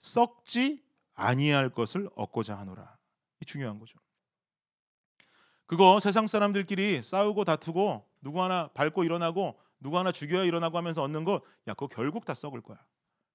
썩지 0.00 0.82
아니할 1.14 1.70
것을 1.70 2.10
얻고자 2.14 2.58
하노라. 2.58 2.98
이 3.40 3.46
중요한 3.46 3.78
거죠. 3.78 3.98
그거 5.64 5.98
세상 5.98 6.26
사람들끼리 6.26 7.02
싸우고 7.02 7.44
다투고 7.46 8.06
누구 8.20 8.42
하나 8.42 8.68
밟고 8.74 9.04
일어나고 9.04 9.58
누구 9.80 9.96
하나 9.96 10.12
죽여야 10.12 10.44
일어나고 10.44 10.76
하면서 10.76 11.02
얻는 11.02 11.24
거, 11.24 11.40
야, 11.68 11.72
그거 11.72 11.86
결국 11.86 12.26
다 12.26 12.34
썩을 12.34 12.60
거야. 12.60 12.76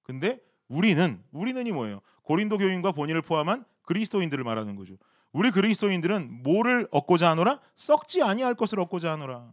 근데 0.04 0.40
우리는 0.68 1.22
우리는이 1.32 1.72
뭐예요? 1.72 2.00
고린도 2.22 2.58
교인과 2.58 2.92
본인을 2.92 3.22
포함한 3.22 3.64
그리스도인들을 3.82 4.44
말하는 4.44 4.76
거죠. 4.76 4.96
우리 5.32 5.50
그리스도인들은 5.50 6.42
뭐를 6.42 6.88
얻고자 6.90 7.30
하노라? 7.30 7.60
썩지 7.74 8.22
아니할 8.22 8.54
것을 8.54 8.80
얻고자 8.80 9.12
하노라. 9.12 9.50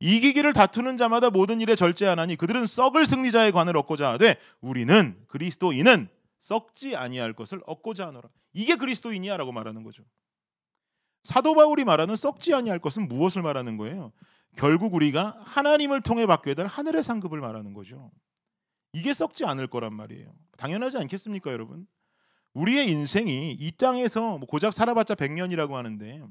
이기기를 0.00 0.52
다투는 0.52 0.96
자마다 0.96 1.30
모든 1.30 1.60
일에 1.60 1.74
절제하나니 1.74 2.36
그들은 2.36 2.66
썩을 2.66 3.06
승리자의 3.06 3.52
관을 3.52 3.76
얻고자 3.76 4.12
하되 4.12 4.36
우리는 4.60 5.18
그리스도인은 5.28 6.08
썩지 6.38 6.96
아니할 6.96 7.32
것을 7.32 7.60
얻고자 7.66 8.08
하노라. 8.08 8.28
이게 8.52 8.76
그리스도인이야라고 8.76 9.52
말하는 9.52 9.82
거죠. 9.82 10.02
사도 11.22 11.54
바울이 11.54 11.84
말하는 11.84 12.16
썩지 12.16 12.52
아니할 12.52 12.78
것은 12.78 13.08
무엇을 13.08 13.40
말하는 13.42 13.78
거예요? 13.78 14.12
결국 14.56 14.94
우리가 14.94 15.38
하나님을 15.44 16.02
통해 16.02 16.26
받게 16.26 16.54
될 16.54 16.66
하늘의 16.66 17.02
상급을 17.02 17.40
말하는 17.40 17.72
거죠. 17.72 18.10
이게 18.94 19.12
썩지 19.12 19.44
않을 19.44 19.66
거란 19.66 19.92
말이에요. 19.92 20.32
당연하지 20.56 20.98
않겠습니까, 20.98 21.50
여러분? 21.50 21.86
우리의 22.54 22.88
인생이 22.88 23.50
이 23.50 23.72
땅에서 23.72 24.38
뭐 24.38 24.46
고작 24.46 24.72
살아봤자 24.72 25.16
100년이라고 25.16 25.72
하는데 25.72 26.22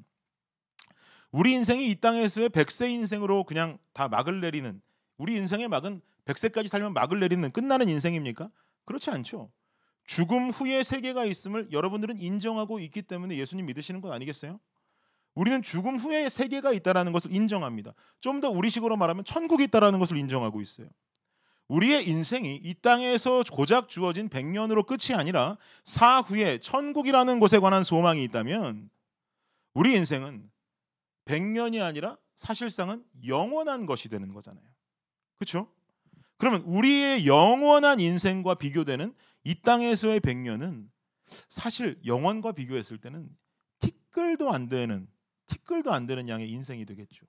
우리 1.31 1.51
인생이 1.51 1.89
이 1.89 1.99
땅에서의 1.99 2.49
100세 2.49 2.89
인생으로 2.89 3.43
그냥 3.43 3.77
다 3.91 4.07
막을 4.07 4.39
내리는 4.39 4.81
우리 5.17 5.35
인생의 5.35 5.67
막은 5.67 6.01
100세까지 6.23 6.69
살면 6.69 6.93
막을 6.93 7.19
내리는 7.19 7.51
끝나는 7.51 7.89
인생입니까? 7.89 8.49
그렇지 8.85 9.09
않죠. 9.09 9.51
죽음 10.05 10.49
후에 10.49 10.83
세계가 10.83 11.25
있음을 11.25 11.67
여러분들은 11.73 12.17
인정하고 12.17 12.79
있기 12.79 13.01
때문에 13.01 13.35
예수님 13.35 13.65
믿으시는 13.65 13.99
건 13.99 14.13
아니겠어요? 14.13 14.57
우리는 15.35 15.61
죽음 15.61 15.97
후에 15.97 16.29
세계가 16.29 16.71
있다라는 16.71 17.11
것을 17.11 17.33
인정합니다. 17.33 17.93
좀 18.21 18.39
더 18.39 18.49
우리식으로 18.49 18.95
말하면 18.95 19.25
천국이 19.25 19.65
있다라는 19.65 19.99
것을 19.99 20.17
인정하고 20.17 20.61
있어요. 20.61 20.87
우리의 21.73 22.07
인생이 22.07 22.57
이 22.63 22.75
땅에서 22.75 23.41
고작 23.51 23.89
주어진 23.89 24.29
100년으로 24.29 24.85
끝이 24.85 25.17
아니라 25.17 25.57
사후에 25.85 26.59
천국이라는 26.59 27.39
곳에 27.39 27.57
관한 27.57 27.83
소망이 27.83 28.23
있다면 28.25 28.91
우리 29.73 29.95
인생은 29.95 30.51
100년이 31.25 31.83
아니라 31.83 32.17
사실상은 32.35 33.03
영원한 33.25 33.87
것이 33.87 34.07
되는 34.07 34.33
거잖아요. 34.33 34.63
그렇죠? 35.39 35.67
그러면 36.37 36.61
우리의 36.61 37.25
영원한 37.25 37.99
인생과 37.99 38.55
비교되는 38.55 39.11
이 39.43 39.61
땅에서의 39.61 40.19
100년은 40.19 40.87
사실 41.49 41.99
영원과 42.05 42.51
비교했을 42.51 42.99
때는 42.99 43.35
티끌도 43.79 44.51
안 44.51 44.69
되는 44.69 45.07
티끌도 45.47 45.91
안 45.91 46.05
되는 46.05 46.29
양의 46.29 46.51
인생이 46.51 46.85
되겠죠. 46.85 47.25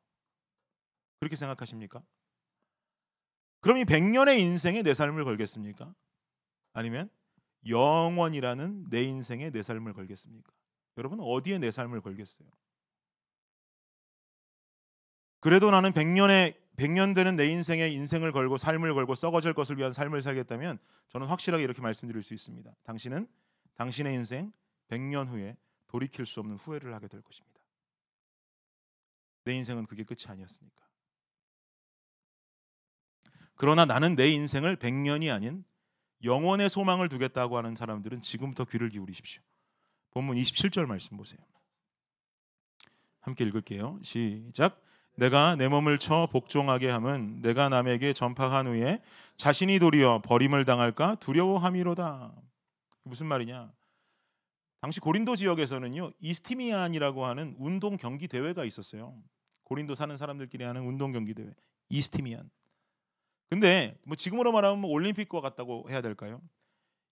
그렇게 1.19 1.35
생각하십니까? 1.35 2.03
그럼 3.65 3.79
이 3.79 3.85
100년의 3.85 4.41
인생에 4.41 4.83
내 4.83 4.93
삶을 4.93 5.25
걸겠습니까? 5.25 5.95
아니면 6.75 7.09
영원이라는 7.67 8.91
내 8.91 9.05
인생에 9.05 9.49
내 9.49 9.63
삶을 9.63 9.95
걸겠습니까? 9.95 10.53
여러분 10.99 11.19
어디에 11.19 11.57
내 11.57 11.71
삶을 11.71 12.03
걸겠어요? 12.03 12.47
그래도 15.41 15.71
나는 15.71 15.93
100년의 15.93 16.55
100년 16.77 17.15
되는 17.15 17.37
내 17.37 17.47
인생에 17.47 17.89
인생을 17.89 18.33
걸고 18.33 18.59
삶을 18.59 18.93
걸고 18.93 19.15
썩어질 19.15 19.55
것을 19.55 19.79
위한 19.79 19.95
삶을 19.95 20.21
살겠다면 20.21 20.79
저는 21.09 21.27
확실하게 21.29 21.65
이렇게 21.65 21.81
말씀드릴 21.81 22.23
수 22.23 22.35
있습니다. 22.35 22.71
당신은 22.83 23.27
당신의 23.77 24.15
인생 24.15 24.53
100년 24.89 25.29
후에 25.29 25.57
돌이킬 25.87 26.27
수 26.27 26.41
없는 26.41 26.57
후회를 26.57 26.93
하게 26.93 27.09
될 27.09 27.23
것입니다. 27.23 27.59
내 29.45 29.55
인생은 29.55 29.87
그게 29.87 30.05
끝이 30.05 30.27
아니었으니까. 30.27 30.84
그러나 33.57 33.85
나는 33.85 34.17
내 34.17 34.29
인생을 34.29 34.77
100년이 34.77 35.33
아닌 35.33 35.65
영원의 36.25 36.71
소망을 36.71 37.09
두겠다고 37.09 37.57
하는 37.57 37.75
사람들은 37.75 38.21
지금부터 38.21 38.65
귀를 38.65 38.89
기울이십시오. 38.89 39.43
본문 40.11 40.37
27절 40.37 40.87
말씀 40.87 41.17
보세요. 41.17 41.39
함께 43.21 43.45
읽을게요. 43.45 44.01
시작. 44.03 44.81
내가 45.17 45.55
내 45.57 45.69
몸을 45.69 45.99
쳐 45.99 46.29
복종하게 46.31 46.89
함은 46.91 47.41
내가 47.41 47.69
남에게 47.69 48.13
전파한 48.13 48.67
후에 48.67 49.01
자신이 49.37 49.79
도리어 49.79 50.23
버림을 50.23 50.65
당할까 50.65 51.17
두려워함이로다. 51.17 52.35
무슨 53.05 53.27
말이냐? 53.27 53.73
당시 54.81 55.01
고린도 55.01 55.37
지역에서는요 55.37 56.13
이스티미안이라고 56.21 57.25
하는 57.25 57.55
운동 57.59 57.97
경기 57.97 58.29
대회가 58.29 58.65
있었어요. 58.65 59.17
고린도 59.63 59.95
사는 59.95 60.15
사람들끼리 60.17 60.65
하는 60.65 60.83
운동 60.83 61.13
경기 61.13 61.33
대회 61.33 61.49
이스티미안. 61.89 62.51
근데 63.51 63.97
뭐 64.05 64.17
지금으로 64.17 64.53
말하면 64.53 64.81
뭐 64.81 64.91
올림픽과 64.91 65.41
같다고 65.41 65.87
해야 65.89 66.01
될까요? 66.01 66.41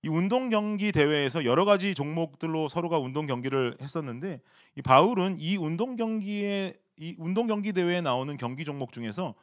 이 0.05 0.09
운동 0.09 0.51
경기 0.51 0.91
대회에서 0.91 1.45
여러 1.45 1.65
가지 1.65 1.95
종목들로 1.95 2.69
서로가 2.69 2.99
운동 2.99 3.27
경기를 3.27 3.77
했었는데 3.81 4.41
이 4.77 4.83
바울은 4.83 5.37
이 5.39 5.57
운동 5.57 5.95
경기에 5.95 6.75
이 6.97 7.15
운동 7.19 7.47
경기 7.47 7.73
대회에 7.73 8.01
나오는 8.01 8.37
경기 8.37 8.65
종목 8.65 8.93
중에서 8.93 9.35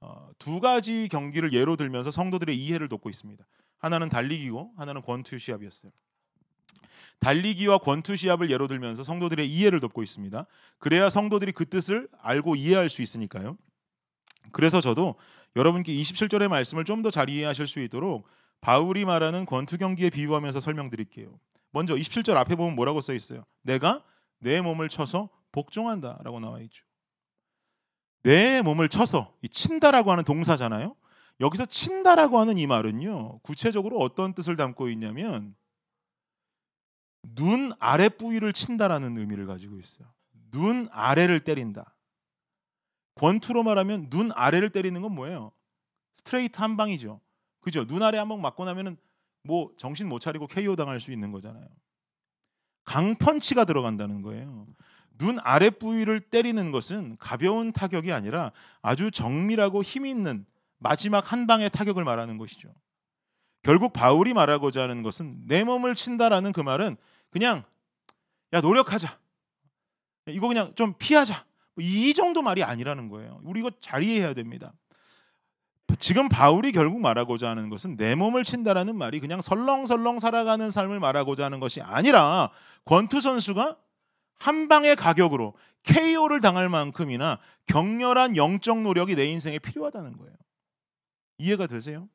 어, 0.00 0.30
두 0.38 0.60
가지 0.60 1.08
경기를 1.08 1.52
예로 1.52 1.76
들면서 1.76 2.10
성도들의 2.10 2.56
이해를 2.56 2.88
돕고 2.88 3.10
있습니다. 3.10 3.44
하나는 3.78 4.08
달리기고 4.08 4.72
하나는 4.76 5.02
권투 5.02 5.38
시합이었어요. 5.38 5.92
달리기와 7.18 7.78
권투 7.78 8.16
시합을 8.16 8.50
예로 8.50 8.68
들면서 8.68 9.02
성도들의 9.04 9.48
이해를 9.48 9.80
돕고 9.80 10.02
있습니다. 10.02 10.46
그래야 10.78 11.10
성도들이 11.10 11.52
그 11.52 11.66
뜻을 11.68 12.08
알고 12.20 12.56
이해할 12.56 12.88
수 12.88 13.02
있으니까요. 13.02 13.56
그래서 14.52 14.80
저도 14.80 15.16
여러분께 15.56 15.92
27절의 15.92 16.48
말씀을 16.48 16.84
좀 16.84 17.02
더 17.02 17.10
잘 17.10 17.30
이해하실 17.30 17.66
수 17.66 17.80
있도록 17.80 18.28
바울이 18.60 19.04
말하는 19.04 19.46
권투 19.46 19.78
경기에 19.78 20.10
비유하면서 20.10 20.60
설명드릴게요. 20.60 21.38
먼저 21.72 21.94
27절 21.94 22.36
앞에 22.36 22.56
보면 22.56 22.74
뭐라고 22.76 23.00
써 23.00 23.14
있어요? 23.14 23.44
내가 23.62 24.04
내 24.38 24.60
몸을 24.60 24.88
쳐서 24.88 25.30
복종한다라고 25.52 26.40
나와 26.40 26.60
있죠. 26.60 26.84
내 28.22 28.60
몸을 28.62 28.88
쳐서 28.88 29.34
이 29.42 29.48
친다라고 29.48 30.10
하는 30.10 30.24
동사잖아요. 30.24 30.94
여기서 31.40 31.66
친다라고 31.66 32.38
하는 32.38 32.58
이 32.58 32.66
말은요. 32.66 33.40
구체적으로 33.40 33.98
어떤 33.98 34.34
뜻을 34.34 34.56
담고 34.56 34.88
있냐면 34.90 35.54
눈 37.22 37.72
아래 37.78 38.08
부위를 38.08 38.52
친다라는 38.52 39.16
의미를 39.18 39.46
가지고 39.46 39.78
있어요. 39.78 40.12
눈 40.50 40.88
아래를 40.92 41.44
때린다. 41.44 41.95
권투로 43.16 43.62
말하면 43.62 44.08
눈 44.10 44.30
아래를 44.32 44.70
때리는 44.70 45.00
건 45.02 45.12
뭐예요? 45.12 45.52
스트레이트 46.14 46.60
한 46.60 46.76
방이죠. 46.76 47.20
그죠? 47.60 47.86
눈 47.86 48.02
아래 48.02 48.18
한 48.18 48.28
방 48.28 48.40
맞고 48.40 48.64
나면은 48.64 48.96
뭐 49.42 49.70
정신 49.78 50.08
못 50.08 50.20
차리고 50.20 50.46
KO 50.46 50.76
당할 50.76 51.00
수 51.00 51.12
있는 51.12 51.32
거잖아요. 51.32 51.66
강펀치가 52.84 53.64
들어간다는 53.64 54.22
거예요. 54.22 54.66
눈 55.18 55.38
아래 55.42 55.70
부위를 55.70 56.20
때리는 56.20 56.70
것은 56.70 57.16
가벼운 57.18 57.72
타격이 57.72 58.12
아니라 58.12 58.52
아주 58.82 59.10
정밀하고 59.10 59.82
힘 59.82 60.04
있는 60.06 60.44
마지막 60.78 61.32
한 61.32 61.46
방의 61.46 61.70
타격을 61.70 62.04
말하는 62.04 62.38
것이죠. 62.38 62.72
결국 63.62 63.92
바울이 63.92 64.34
말하고자 64.34 64.82
하는 64.82 65.02
것은 65.02 65.46
내 65.46 65.64
몸을 65.64 65.94
친다라는 65.94 66.52
그 66.52 66.60
말은 66.60 66.96
그냥 67.30 67.64
야 68.52 68.60
노력하자. 68.60 69.18
이거 70.28 70.48
그냥 70.48 70.74
좀 70.74 70.94
피하자. 70.98 71.44
뭐이 71.76 72.14
정도 72.14 72.42
말이 72.42 72.62
아니라는 72.62 73.08
거예요. 73.08 73.40
우리 73.44 73.60
이거 73.60 73.70
잘 73.80 74.02
이해해야 74.02 74.34
됩니다. 74.34 74.72
지금 75.98 76.28
바울이 76.28 76.72
결국 76.72 77.00
말하고자 77.00 77.48
하는 77.48 77.70
것은 77.70 77.96
내 77.96 78.14
몸을 78.14 78.44
친다라는 78.44 78.96
말이 78.96 79.20
그냥 79.20 79.40
설렁설렁 79.40 80.18
살아가는 80.18 80.70
삶을 80.70 80.98
말하고자 80.98 81.44
하는 81.44 81.60
것이 81.60 81.80
아니라 81.80 82.50
권투 82.84 83.20
선수가 83.20 83.76
한 84.38 84.68
방의 84.68 84.96
가격으로 84.96 85.54
KO를 85.84 86.40
당할 86.40 86.68
만큼이나 86.68 87.38
격렬한 87.66 88.36
영적 88.36 88.82
노력이 88.82 89.14
내 89.14 89.26
인생에 89.26 89.58
필요하다는 89.58 90.16
거예요. 90.16 90.34
이해가 91.38 91.66
되세요? 91.66 92.08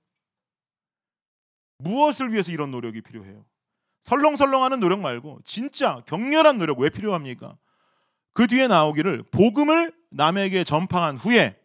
무엇을 1.78 2.32
위해서 2.32 2.52
이런 2.52 2.72
노력이 2.72 3.02
필요해요? 3.02 3.46
설렁설렁하는 4.02 4.80
노력 4.80 5.00
말고 5.00 5.40
진짜 5.46 6.02
격렬한 6.06 6.58
노력 6.58 6.80
왜 6.80 6.90
필요합니까? 6.90 7.58
그 8.34 8.48
뒤에 8.48 8.68
나오기를 8.68 9.24
복음을 9.32 9.94
남에게 10.12 10.64
전파한 10.64 11.18
후에 11.18 11.60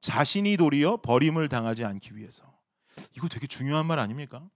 자신이 0.00 0.56
도리어 0.56 0.98
버림을 0.98 1.48
당하지 1.48 1.84
않기 1.84 2.16
위해서. 2.16 2.44
이거 3.16 3.28
되게 3.28 3.46
중요한 3.46 3.86
말 3.86 3.98
아닙니까? 3.98 4.48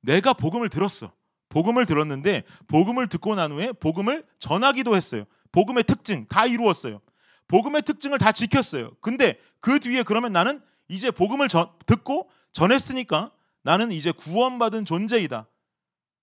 내가 0.00 0.32
복음을 0.32 0.68
들었어. 0.68 1.12
복음을 1.48 1.86
들었는데 1.86 2.42
복음을 2.66 3.08
듣고 3.08 3.34
난 3.34 3.52
후에 3.52 3.72
복음을 3.72 4.26
전하기도 4.38 4.94
했어요. 4.94 5.24
복음의 5.52 5.84
특징 5.84 6.26
다 6.28 6.46
이루었어요. 6.46 7.00
복음의 7.48 7.82
특징을 7.82 8.18
다 8.18 8.32
지켰어요. 8.32 8.94
근데 9.00 9.40
그 9.60 9.80
뒤에 9.80 10.02
그러면 10.02 10.32
나는 10.32 10.60
이제 10.88 11.10
복음을 11.10 11.48
전, 11.48 11.70
듣고 11.86 12.30
전했으니까 12.52 13.32
나는 13.62 13.92
이제 13.92 14.12
구원받은 14.12 14.84
존재이다. 14.84 15.48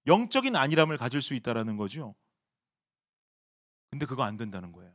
영적인 0.08 0.56
안일함을 0.56 0.98
가질 0.98 1.22
수 1.22 1.34
있다라는 1.34 1.78
거죠. 1.78 2.16
근데 3.96 4.06
그거 4.06 4.24
안 4.24 4.36
된다는 4.36 4.74
거예요. 4.74 4.94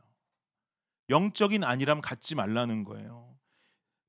영적인 1.09 1.63
안일함 1.63 2.01
갖지 2.01 2.35
말라는 2.35 2.83
거예요. 2.83 3.35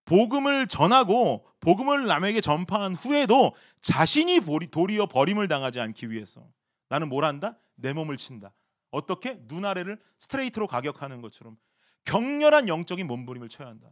복음을 0.04 0.68
전하고 0.68 1.48
복음을 1.60 2.06
남에게 2.06 2.42
전파한 2.42 2.94
후에도 2.94 3.54
자신이 3.80 4.40
도리어 4.70 5.06
버림을 5.06 5.48
당하지 5.48 5.80
않기 5.80 6.10
위해서 6.10 6.46
나는 6.90 7.08
뭘 7.08 7.24
한다? 7.24 7.58
내 7.74 7.94
몸을 7.94 8.18
친다. 8.18 8.52
어떻게? 8.90 9.38
눈 9.48 9.64
아래를 9.64 9.98
스트레이트로 10.18 10.66
가격하는 10.66 11.22
것처럼 11.22 11.56
격렬한 12.04 12.68
영적인 12.68 13.06
몸부림을 13.06 13.48
쳐야 13.48 13.68
한다. 13.68 13.88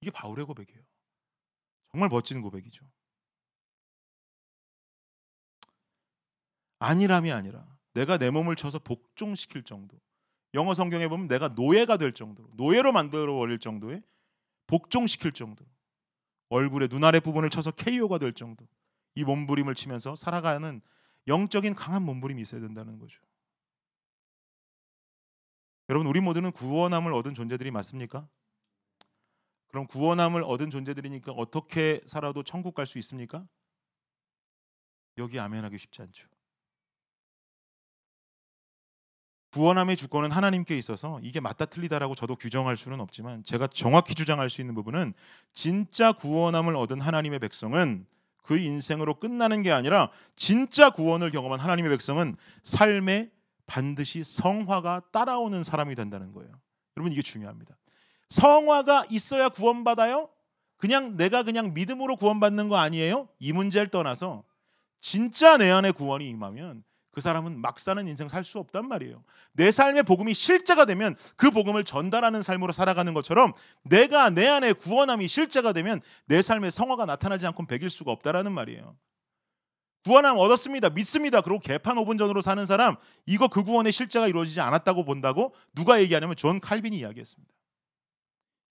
이게 0.00 0.10
바울의 0.10 0.46
고백이에요. 0.46 0.82
정말 1.92 2.08
멋진 2.08 2.42
고백이죠. 2.42 2.84
안일함이 6.80 7.30
아니라 7.30 7.78
내가 7.98 8.16
내 8.16 8.30
몸을 8.30 8.54
쳐서 8.56 8.78
복종시킬 8.78 9.64
정도. 9.64 9.98
영어 10.58 10.74
성경에 10.74 11.06
보면 11.06 11.28
내가 11.28 11.46
노예가 11.46 11.98
될 11.98 12.12
정도로 12.12 12.50
노예로 12.54 12.90
만들어 12.90 13.32
버릴 13.32 13.60
정도의 13.60 14.02
복종시킬 14.66 15.30
정도. 15.30 15.64
얼굴에 16.48 16.88
눈 16.88 17.04
아래 17.04 17.20
부분을 17.20 17.48
쳐서 17.48 17.70
KO가 17.70 18.18
될 18.18 18.32
정도. 18.32 18.66
이 19.14 19.22
몸부림을 19.22 19.76
치면서 19.76 20.16
살아가는 20.16 20.80
영적인 21.28 21.76
강한 21.76 22.02
몸부림이 22.02 22.42
있어야 22.42 22.60
된다는 22.60 22.98
거죠. 22.98 23.20
여러분 25.90 26.08
우리 26.08 26.20
모두는 26.20 26.50
구원함을 26.50 27.14
얻은 27.14 27.34
존재들이 27.34 27.70
맞습니까? 27.70 28.28
그럼 29.68 29.86
구원함을 29.86 30.42
얻은 30.42 30.70
존재들이니까 30.70 31.32
어떻게 31.32 32.00
살아도 32.06 32.42
천국 32.42 32.74
갈 32.74 32.84
수 32.86 32.98
있습니까? 32.98 33.46
여기 35.18 35.38
아멘하기 35.38 35.78
쉽지 35.78 36.02
않죠. 36.02 36.28
구원함의 39.50 39.96
주권은 39.96 40.30
하나님께 40.30 40.76
있어서 40.76 41.20
이게 41.22 41.40
맞다 41.40 41.64
틀리다라고 41.64 42.14
저도 42.14 42.36
규정할 42.36 42.76
수는 42.76 43.00
없지만 43.00 43.42
제가 43.44 43.66
정확히 43.68 44.14
주장할 44.14 44.50
수 44.50 44.60
있는 44.60 44.74
부분은 44.74 45.14
진짜 45.54 46.12
구원함을 46.12 46.76
얻은 46.76 47.00
하나님의 47.00 47.38
백성은 47.38 48.06
그 48.42 48.58
인생으로 48.58 49.18
끝나는 49.18 49.62
게 49.62 49.70
아니라 49.70 50.10
진짜 50.36 50.90
구원을 50.90 51.30
경험한 51.30 51.60
하나님의 51.60 51.90
백성은 51.92 52.36
삶에 52.62 53.30
반드시 53.66 54.24
성화가 54.24 55.02
따라오는 55.12 55.62
사람이 55.64 55.94
된다는 55.94 56.32
거예요. 56.32 56.50
여러분 56.96 57.12
이게 57.12 57.22
중요합니다. 57.22 57.76
성화가 58.30 59.04
있어야 59.10 59.48
구원받아요? 59.48 60.28
그냥 60.76 61.16
내가 61.16 61.42
그냥 61.42 61.74
믿음으로 61.74 62.16
구원받는 62.16 62.68
거 62.68 62.76
아니에요? 62.76 63.28
이 63.38 63.52
문제를 63.52 63.88
떠나서 63.88 64.44
진짜 65.00 65.56
내 65.58 65.70
안에 65.70 65.90
구원이 65.90 66.28
임하면 66.28 66.84
그 67.18 67.20
사람은 67.20 67.60
막 67.60 67.80
사는 67.80 68.06
인생 68.06 68.28
살 68.28 68.44
수 68.44 68.60
없단 68.60 68.86
말이에요. 68.86 69.24
내 69.52 69.72
삶의 69.72 70.04
복음이 70.04 70.34
실제가 70.34 70.84
되면 70.84 71.16
그 71.34 71.50
복음을 71.50 71.82
전달하는 71.82 72.44
삶으로 72.44 72.72
살아가는 72.72 73.12
것처럼 73.12 73.52
내가 73.82 74.30
내 74.30 74.46
안에 74.46 74.72
구원함이 74.72 75.26
실제가 75.26 75.72
되면 75.72 76.00
내 76.26 76.40
삶의 76.40 76.70
성화가 76.70 77.06
나타나지 77.06 77.44
않고 77.48 77.66
배길 77.66 77.90
수가 77.90 78.12
없다라는 78.12 78.52
말이에요. 78.52 78.96
구원함 80.04 80.38
얻었습니다. 80.38 80.90
믿습니다. 80.90 81.40
그리고 81.40 81.58
개판 81.58 81.96
5분 81.96 82.18
전으로 82.18 82.40
사는 82.40 82.64
사람 82.64 82.94
이거 83.26 83.48
그 83.48 83.64
구원의 83.64 83.90
실제가 83.92 84.28
이루어지지 84.28 84.60
않았다고 84.60 85.04
본다고 85.04 85.52
누가 85.74 86.00
얘기하냐면 86.00 86.36
존 86.36 86.60
칼빈이 86.60 86.96
이야기했습니다. 86.98 87.52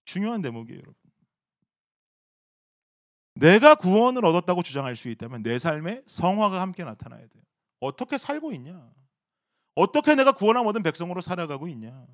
중요한 0.06 0.40
대목이에요, 0.40 0.78
여러분. 0.78 0.94
내가 3.34 3.74
구원을 3.74 4.24
얻었다고 4.24 4.62
주장할 4.62 4.96
수 4.96 5.10
있다면 5.10 5.42
내 5.42 5.58
삶에 5.58 6.02
성화가 6.06 6.62
함께 6.62 6.82
나타나야 6.82 7.20
돼요. 7.20 7.47
어떻게 7.80 8.18
살고 8.18 8.52
있냐? 8.52 8.90
어떻게 9.74 10.14
내가 10.14 10.32
구원함 10.32 10.66
얻은 10.66 10.82
백성으로 10.82 11.20
살아가고 11.20 11.68
있냐? 11.68 12.06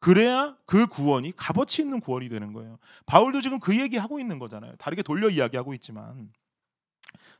그래야 0.00 0.56
그 0.66 0.86
구원이 0.86 1.32
값어치 1.36 1.82
있는 1.82 2.00
구원이 2.00 2.28
되는 2.28 2.52
거예요. 2.52 2.78
바울도 3.06 3.40
지금 3.40 3.60
그 3.60 3.78
얘기하고 3.80 4.18
있는 4.18 4.38
거잖아요. 4.38 4.74
다르게 4.76 5.02
돌려 5.02 5.28
이야기하고 5.28 5.74
있지만 5.74 6.32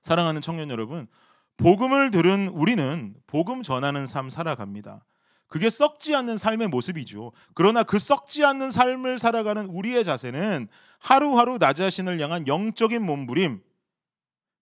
사랑하는 0.03 0.41
청년 0.41 0.71
여러분, 0.71 1.09
복음을 1.57 2.11
들은 2.11 2.49
우리는 2.49 3.15
복음 3.27 3.63
전하는 3.63 4.07
삶 4.07 4.31
살아갑니다. 4.31 5.05
그게 5.49 5.69
썩지 5.69 6.15
않는 6.15 6.39
삶의 6.39 6.69
모습이죠. 6.69 7.33
그러나 7.55 7.83
그 7.83 7.99
썩지 7.99 8.45
않는 8.45 8.71
삶을 8.71 9.19
살아가는 9.19 9.67
우리의 9.67 10.03
자세는 10.03 10.69
하루하루 10.99 11.59
나 11.59 11.73
자신을 11.73 12.21
향한 12.21 12.47
영적인 12.47 13.05
몸부림, 13.05 13.63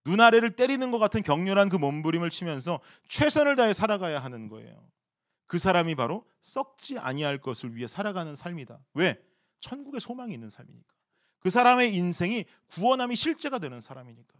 눈아래를 0.06 0.56
때리는 0.56 0.90
것 0.90 0.98
같은 0.98 1.22
격렬한 1.22 1.68
그 1.68 1.76
몸부림을 1.76 2.30
치면서 2.30 2.80
최선을 3.08 3.56
다해 3.56 3.72
살아가야 3.72 4.18
하는 4.20 4.48
거예요. 4.48 4.90
그 5.46 5.58
사람이 5.58 5.94
바로 5.94 6.24
썩지 6.42 6.98
아니할 6.98 7.38
것을 7.38 7.74
위해 7.74 7.86
살아가는 7.86 8.34
삶이다. 8.36 8.80
왜? 8.94 9.20
천국의 9.60 10.00
소망이 10.00 10.32
있는 10.32 10.48
삶이니까. 10.48 10.94
그 11.40 11.50
사람의 11.50 11.94
인생이 11.94 12.44
구원함이 12.68 13.16
실제가 13.16 13.58
되는 13.58 13.80
사람이니까. 13.80 14.34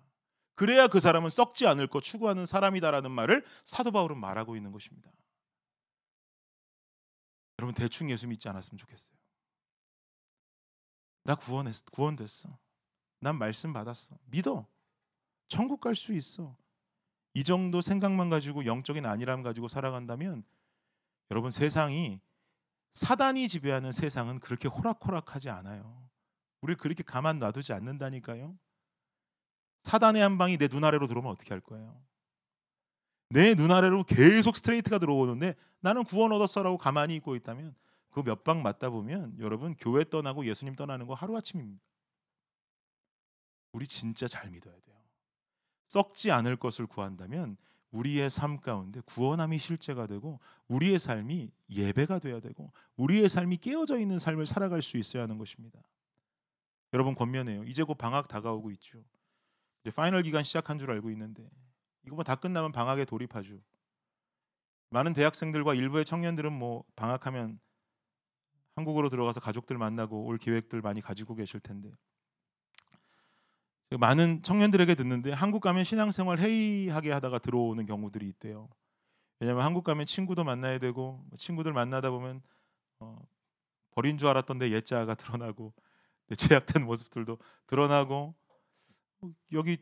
그래야 0.54 0.88
그 0.88 1.00
사람은 1.00 1.30
썩지 1.30 1.66
않을 1.66 1.86
것 1.86 2.02
추구하는 2.02 2.46
사람이다라는 2.46 3.10
말을 3.10 3.44
사도 3.64 3.90
바울은 3.90 4.18
말하고 4.18 4.56
있는 4.56 4.72
것입니다. 4.72 5.10
여러분 7.58 7.74
대충 7.74 8.10
예수 8.10 8.26
믿지 8.26 8.48
않았으면 8.48 8.78
좋겠어요. 8.78 9.16
나 11.24 11.34
구원했어. 11.34 11.84
구원됐어. 11.90 12.58
난 13.20 13.38
말씀 13.38 13.72
받았어. 13.72 14.16
믿어. 14.26 14.66
천국 15.50 15.80
갈 15.80 15.94
수 15.94 16.14
있어. 16.14 16.56
이 17.34 17.44
정도 17.44 17.80
생각만 17.82 18.30
가지고 18.30 18.64
영적인 18.64 19.04
안일함 19.04 19.42
가지고 19.42 19.68
살아간다면 19.68 20.42
여러분 21.30 21.50
세상이 21.50 22.20
사단이 22.92 23.48
지배하는 23.48 23.92
세상은 23.92 24.40
그렇게 24.40 24.68
호락호락하지 24.68 25.50
않아요. 25.50 26.08
우리 26.62 26.74
그렇게 26.74 27.02
가만 27.02 27.38
놔두지 27.38 27.72
않는다니까요. 27.72 28.58
사단의 29.84 30.22
한 30.22 30.38
방이 30.38 30.56
내 30.56 30.68
눈아래로 30.68 31.06
들어오면 31.06 31.30
어떻게 31.30 31.52
할 31.54 31.60
거예요? 31.60 32.02
내 33.28 33.54
눈아래로 33.54 34.04
계속 34.04 34.56
스트레이트가 34.56 34.98
들어오는데 34.98 35.54
나는 35.80 36.04
구원 36.04 36.32
얻었어라고 36.32 36.78
가만히 36.78 37.16
있고 37.16 37.36
있다면 37.36 37.74
그 38.10 38.22
몇 38.22 38.42
방 38.42 38.62
맞다 38.62 38.90
보면 38.90 39.36
여러분 39.38 39.76
교회 39.76 40.04
떠나고 40.04 40.44
예수님 40.46 40.74
떠나는 40.74 41.06
거 41.06 41.14
하루아침입니다. 41.14 41.82
우리 43.72 43.86
진짜 43.86 44.26
잘 44.26 44.50
믿어야 44.50 44.74
돼요. 44.80 44.89
썩지 45.90 46.30
않을 46.30 46.56
것을 46.56 46.86
구한다면 46.86 47.56
우리의 47.90 48.30
삶 48.30 48.60
가운데 48.60 49.00
구원함이 49.00 49.58
실제가 49.58 50.06
되고 50.06 50.38
우리의 50.68 51.00
삶이 51.00 51.50
예배가 51.68 52.20
돼야 52.20 52.38
되고 52.38 52.72
우리의 52.96 53.28
삶이 53.28 53.56
깨어져 53.56 53.98
있는 53.98 54.20
삶을 54.20 54.46
살아갈 54.46 54.82
수 54.82 54.98
있어야 54.98 55.24
하는 55.24 55.36
것입니다. 55.36 55.80
여러분 56.92 57.16
권면해요. 57.16 57.64
이제 57.64 57.82
곧 57.82 57.94
방학 57.94 58.28
다가오고 58.28 58.70
있죠. 58.70 59.02
이제 59.82 59.90
파이널 59.90 60.22
기간 60.22 60.44
시작한 60.44 60.78
줄 60.78 60.92
알고 60.92 61.10
있는데 61.10 61.42
이거 62.06 62.14
뭐 62.14 62.22
다 62.22 62.36
끝나면 62.36 62.70
방학에 62.70 63.04
돌입하죠. 63.04 63.60
많은 64.90 65.12
대학생들과 65.12 65.74
일부의 65.74 66.04
청년들은 66.04 66.52
뭐 66.52 66.84
방학하면 66.94 67.58
한국으로 68.76 69.08
들어가서 69.08 69.40
가족들 69.40 69.76
만나고 69.76 70.24
올 70.24 70.38
계획들 70.38 70.82
많이 70.82 71.00
가지고 71.00 71.34
계실 71.34 71.58
텐데 71.58 71.90
많은 73.98 74.42
청년들에게 74.42 74.94
듣는데 74.94 75.32
한국 75.32 75.60
가면 75.60 75.84
신앙생활 75.84 76.38
회의하게 76.38 77.10
하다가 77.10 77.38
들어오는 77.38 77.84
경우들이 77.86 78.28
있대요. 78.28 78.68
왜냐하면 79.40 79.64
한국 79.64 79.84
가면 79.84 80.06
친구도 80.06 80.44
만나야 80.44 80.78
되고 80.78 81.24
뭐 81.26 81.36
친구들 81.36 81.72
만나다 81.72 82.10
보면 82.10 82.42
어, 83.00 83.18
버린 83.90 84.18
줄 84.18 84.28
알았던데 84.28 84.70
옛자가 84.70 85.14
드러나고 85.16 85.72
제약된 86.36 86.84
모습들도 86.84 87.38
드러나고 87.66 88.34
여기 89.52 89.78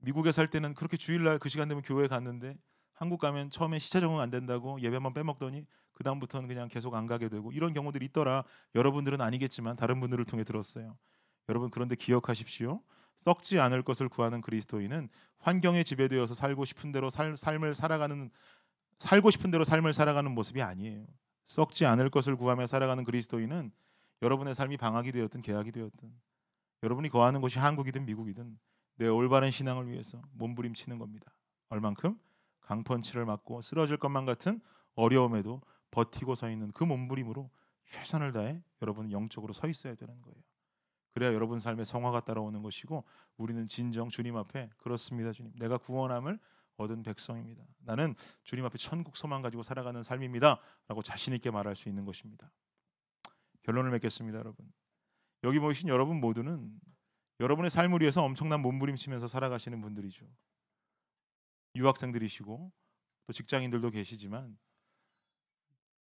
미국에 0.00 0.32
살 0.32 0.48
때는 0.50 0.74
그렇게 0.74 0.96
주일날 0.96 1.38
그 1.38 1.48
시간 1.48 1.68
되면 1.68 1.82
교회 1.82 2.08
갔는데 2.08 2.56
한국 2.94 3.20
가면 3.20 3.50
처음에 3.50 3.78
시차 3.78 4.00
적응 4.00 4.18
안 4.18 4.30
된다고 4.30 4.80
예배만 4.80 5.14
빼먹더니 5.14 5.64
그 5.92 6.02
다음부터는 6.02 6.48
그냥 6.48 6.68
계속 6.68 6.94
안 6.94 7.06
가게 7.06 7.28
되고 7.28 7.52
이런 7.52 7.72
경우들이 7.74 8.04
있더라. 8.06 8.44
여러분들은 8.74 9.20
아니겠지만 9.20 9.76
다른 9.76 10.00
분들을 10.00 10.24
통해 10.24 10.44
들었어요. 10.44 10.96
여러분 11.48 11.70
그런데 11.70 11.94
기억하십시오. 11.94 12.82
썩지 13.18 13.58
않을 13.58 13.82
것을 13.82 14.08
구하는 14.08 14.40
그리스도인은 14.40 15.08
환경에 15.38 15.82
지배되어서 15.82 16.34
살고 16.34 16.64
싶은 16.64 16.92
대로 16.92 17.10
살, 17.10 17.36
삶을 17.36 17.74
살아가는 17.74 18.30
살고 18.98 19.30
싶은 19.30 19.50
대로 19.50 19.64
삶을 19.64 19.92
살아가는 19.92 20.30
모습이 20.32 20.62
아니에요. 20.62 21.06
썩지 21.44 21.84
않을 21.86 22.10
것을 22.10 22.36
구하며 22.36 22.66
살아가는 22.66 23.04
그리스도인은 23.04 23.72
여러분의 24.22 24.54
삶이 24.54 24.76
방학이 24.76 25.12
되었든 25.12 25.40
계약이 25.40 25.72
되었든 25.72 26.12
여러분이 26.82 27.08
거하는 27.08 27.40
곳이 27.40 27.58
한국이든 27.58 28.06
미국이든 28.06 28.58
내 28.96 29.06
올바른 29.06 29.50
신앙을 29.50 29.88
위해서 29.88 30.20
몸부림치는 30.32 30.98
겁니다. 30.98 31.32
얼만큼 31.68 32.18
강펀치를 32.60 33.24
맞고 33.24 33.62
쓰러질 33.62 33.96
것만 33.96 34.26
같은 34.26 34.60
어려움에도 34.94 35.60
버티고 35.90 36.34
서 36.34 36.50
있는 36.50 36.70
그 36.72 36.84
몸부림으로 36.84 37.50
최선을 37.86 38.32
다해 38.32 38.62
여러분은 38.82 39.10
영적으로 39.10 39.52
서 39.52 39.68
있어야 39.68 39.94
되는 39.94 40.20
거예요. 40.22 40.36
그래야 41.12 41.32
여러분 41.32 41.58
삶에 41.58 41.84
성화가 41.84 42.20
따라오는 42.20 42.62
것이고 42.62 43.04
우리는 43.36 43.66
진정 43.66 44.08
주님 44.08 44.36
앞에 44.36 44.70
그렇습니다 44.76 45.32
주님 45.32 45.52
내가 45.56 45.78
구원함을 45.78 46.38
얻은 46.78 47.02
백성입니다. 47.02 47.64
나는 47.80 48.14
주님 48.44 48.64
앞에 48.64 48.78
천국 48.78 49.16
소망 49.16 49.42
가지고 49.42 49.62
살아가는 49.62 50.02
삶입니다라고 50.02 51.02
자신 51.02 51.34
있게 51.34 51.50
말할 51.50 51.76
수 51.76 51.88
있는 51.88 52.04
것입니다. 52.04 52.50
결론을 53.62 53.90
맺겠습니다, 53.90 54.38
여러분. 54.38 54.72
여기 55.44 55.58
모이신 55.58 55.88
여러분 55.88 56.20
모두는 56.20 56.80
여러분의 57.40 57.70
삶을 57.70 58.00
위해서 58.00 58.22
엄청난 58.22 58.62
몸부림치면서 58.62 59.28
살아가시는 59.28 59.80
분들이죠. 59.80 60.26
유학생들이시고 61.76 62.72
또 63.26 63.32
직장인들도 63.32 63.90
계시지만 63.90 64.56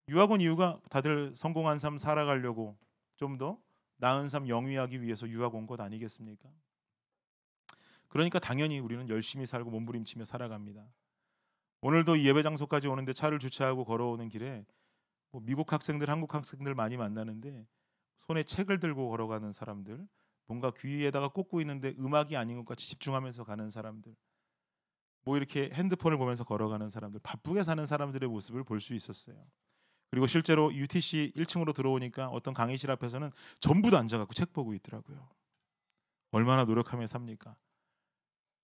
유학 0.09 0.31
온 0.31 0.39
이유가 0.39 0.79
다들 0.89 1.35
성공한 1.35 1.79
삶 1.79 1.97
살아가려고 1.97 2.77
좀더 3.17 3.59
나은 3.97 4.29
삶 4.29 4.47
영위하기 4.47 5.01
위해서 5.01 5.27
유학 5.29 5.55
온 5.55 5.67
것 5.67 5.79
아니겠습니까? 5.81 6.49
그러니까 8.07 8.39
당연히 8.39 8.79
우리는 8.79 9.07
열심히 9.09 9.45
살고 9.45 9.69
몸부림치며 9.71 10.25
살아갑니다. 10.25 10.87
오늘도 11.81 12.15
이 12.17 12.27
예배 12.27 12.43
장소까지 12.43 12.87
오는데 12.87 13.13
차를 13.13 13.39
주차하고 13.39 13.85
걸어오는 13.85 14.29
길에 14.29 14.65
뭐 15.31 15.41
미국 15.43 15.73
학생들, 15.73 16.09
한국 16.09 16.33
학생들 16.33 16.75
많이 16.75 16.97
만나는데 16.97 17.67
손에 18.17 18.43
책을 18.43 18.79
들고 18.79 19.09
걸어가는 19.09 19.51
사람들, 19.51 20.07
뭔가 20.47 20.71
귀에다가 20.71 21.29
꽂고 21.29 21.61
있는데 21.61 21.95
음악이 21.99 22.37
아닌 22.37 22.57
것 22.57 22.65
같이 22.65 22.87
집중하면서 22.89 23.43
가는 23.43 23.69
사람들, 23.69 24.15
뭐 25.23 25.37
이렇게 25.37 25.69
핸드폰을 25.73 26.17
보면서 26.17 26.43
걸어가는 26.43 26.89
사람들, 26.89 27.19
바쁘게 27.21 27.63
사는 27.63 27.85
사람들의 27.85 28.29
모습을 28.29 28.63
볼 28.63 28.79
수 28.79 28.93
있었어요. 28.93 29.45
그리고 30.09 30.27
실제로 30.27 30.73
UTC 30.73 31.33
1층으로 31.35 31.75
들어오니까 31.75 32.29
어떤 32.29 32.53
강의실 32.53 32.89
앞에서는 32.91 33.31
전부 33.59 33.91
다 33.91 33.99
앉아갖고 33.99 34.33
책 34.33 34.53
보고 34.53 34.73
있더라고요. 34.73 35.27
얼마나 36.31 36.65
노력하며 36.65 37.07
삽니까? 37.07 37.55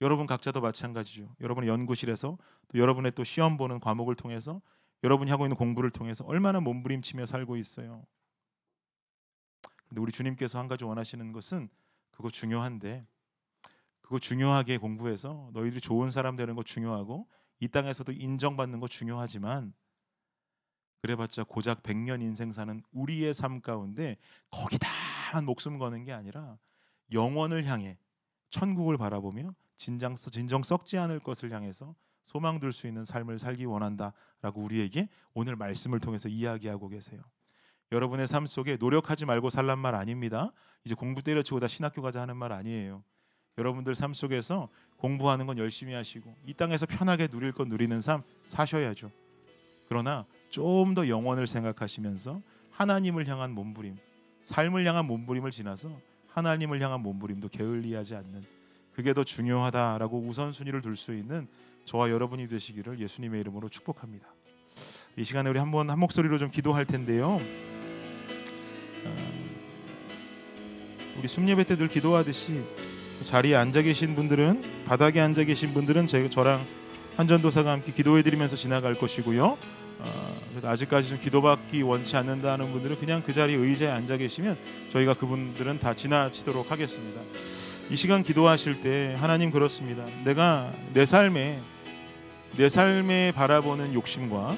여러분 0.02 0.26
각자도 0.26 0.62
마찬가지죠. 0.62 1.36
여러분의 1.40 1.70
연구실에서 1.70 2.38
또 2.68 2.78
여러분의 2.78 3.14
또 3.14 3.24
시험 3.24 3.58
보는 3.58 3.80
과목을 3.80 4.16
통해서 4.16 4.62
여러분이 5.04 5.32
하고 5.32 5.46
있는 5.46 5.58
공부를 5.58 5.92
통해서 5.92 6.24
얼마나 6.26 6.60
몸부림치며 6.62 7.26
살고 7.26 7.58
있어요. 7.58 8.06
근데 9.88 10.02
우리 10.02 10.12
주님께서 10.12 10.60
한 10.60 10.68
가지 10.68 10.86
원하시는 10.86 11.32
것은 11.34 11.70
그거 12.12 12.30
중요한데 12.30 13.06
그거 14.02 14.20
중요하게 14.20 14.78
공부해서 14.78 15.50
너희들이 15.54 15.82
좋은 15.82 16.12
사람 16.12 16.36
되는 16.36 16.56
거 16.56 16.64
중요하고 16.64 17.28
이 17.60 17.68
땅에서도 17.68 18.12
인정받는 18.12 18.80
거 18.80 18.88
중요하지만 18.88 19.74
그래봤자 21.04 21.44
고작 21.44 21.84
100년 21.84 22.22
인생 22.22 22.54
사는 22.54 22.82
우리의 22.94 23.34
삶 23.34 23.60
가운데 23.60 24.16
거기다만 24.52 25.44
목숨 25.46 25.78
거는 25.78 26.06
게 26.06 26.14
아니라 26.14 26.58
영원을 27.12 27.66
향해 27.66 27.98
천국을 28.50 28.98
바라보며 28.98 29.54
진정, 29.76 30.16
진정 30.16 30.64
썩지 30.64 30.98
않을 30.98 31.20
것을 31.20 31.52
향해서 31.52 31.94
소망 32.24 32.62
둘수 32.62 32.88
있는 32.88 33.04
삶을 33.04 33.38
살기 33.38 33.66
원한다라고 33.66 34.62
우리에게 34.62 35.10
오늘 35.34 35.58
말씀을 35.58 36.00
통해서 36.00 36.30
이야기하고 36.30 36.88
계세요. 36.88 37.22
여러분의 37.92 38.26
삶 38.26 38.48
속에 38.48 38.78
노력하지 38.78 39.26
말고 39.26 39.50
살란 39.50 39.80
말 39.80 39.96
아닙니다. 39.96 40.54
이제 40.86 40.96
공부 40.96 41.22
때려치고 41.22 41.60
다 41.60 41.68
신학교 41.68 42.02
가자 42.02 42.22
하는 42.22 42.38
말 42.38 42.54
아니에요. 42.54 43.04
여러분들 43.58 43.94
삶 43.96 44.14
속에서 44.14 44.70
공부하는 44.96 45.48
건 45.48 45.58
열심히 45.58 45.94
하시고 45.94 46.34
이 46.46 46.54
땅에서 46.54 46.86
편하게 46.86 47.28
누릴 47.28 47.52
건 47.52 47.68
누리는 47.68 48.00
삶 48.00 48.24
사셔야죠. 48.46 49.12
그러나 49.90 50.26
좀 50.54 50.94
더 50.94 51.08
영원을 51.08 51.48
생각하시면서 51.48 52.40
하나님을 52.70 53.28
향한 53.28 53.52
몸부림, 53.52 53.96
삶을 54.44 54.86
향한 54.86 55.08
몸부림을 55.08 55.50
지나서 55.50 56.00
하나님을 56.28 56.80
향한 56.80 57.02
몸부림도 57.02 57.50
게을리하지 57.50 58.14
않는 58.14 58.44
그게 58.94 59.16
더 59.16 59.24
중요하다라고 59.24 60.20
우선순위를 60.20 60.82
둘 60.82 60.96
수 60.96 61.16
있는 61.16 61.48
저와 61.86 62.12
여러분이 62.12 62.48
되시기를 62.48 63.00
예수님의 63.00 63.42
이름으로 63.42 63.68
축복합니다. 63.70 64.28
이 65.18 65.24
시간에 65.24 65.50
우리 65.50 65.58
한번 65.58 65.90
한 65.90 65.98
목소리로 66.00 66.38
좀 66.38 66.52
기도할 66.52 66.86
텐데요. 66.86 67.40
어, 69.06 69.16
우리 71.18 71.28
숨예배 71.28 71.64
때 71.64 71.76
늘 71.78 71.88
기도하듯이 71.88 72.64
그 73.18 73.26
자리에 73.26 73.56
앉아 73.56 73.82
계신 73.82 74.14
분들은 74.16 74.86
바닥에 74.86 75.20
앉아 75.20 75.46
계신 75.46 75.74
분들은 75.74 76.06
제 76.06 76.30
저랑 76.30 76.64
한전도사가 77.18 77.72
함께 77.72 77.92
기도해 77.92 78.22
드리면서 78.22 78.56
지나갈 78.56 78.94
것이고요. 78.96 79.58
어, 80.04 80.68
아직까지 80.68 81.10
좀 81.10 81.20
기도받기 81.20 81.82
원치 81.82 82.16
않는다는 82.16 82.72
분들은 82.72 83.00
그냥 83.00 83.24
그 83.24 83.34
자리 83.34 83.54
의자에 83.54 83.90
앉아 83.90 84.18
계시면 84.18 84.58
저희가 84.90 85.16
그분들은 85.16 85.80
다 85.80 85.94
지나치도록 85.94 86.72
하겠습니다. 86.72 87.22
이 87.90 87.96
시간 87.96 88.24
기도하실 88.24 88.82
때 88.82 89.16
하나님 89.18 89.52
그렇습니다. 89.52 90.06
내가 90.24 90.74
내 90.94 91.06
삶에 91.06 91.60
내 92.56 92.70
삶에 92.70 93.32
바라보는 93.36 93.94
욕심과 93.94 94.56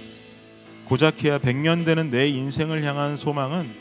고작해야 0.85 1.39
100년 1.39 1.85
되는 1.85 2.11
내 2.11 2.27
인생을 2.27 2.83
향한 2.83 3.17
소망은 3.17 3.73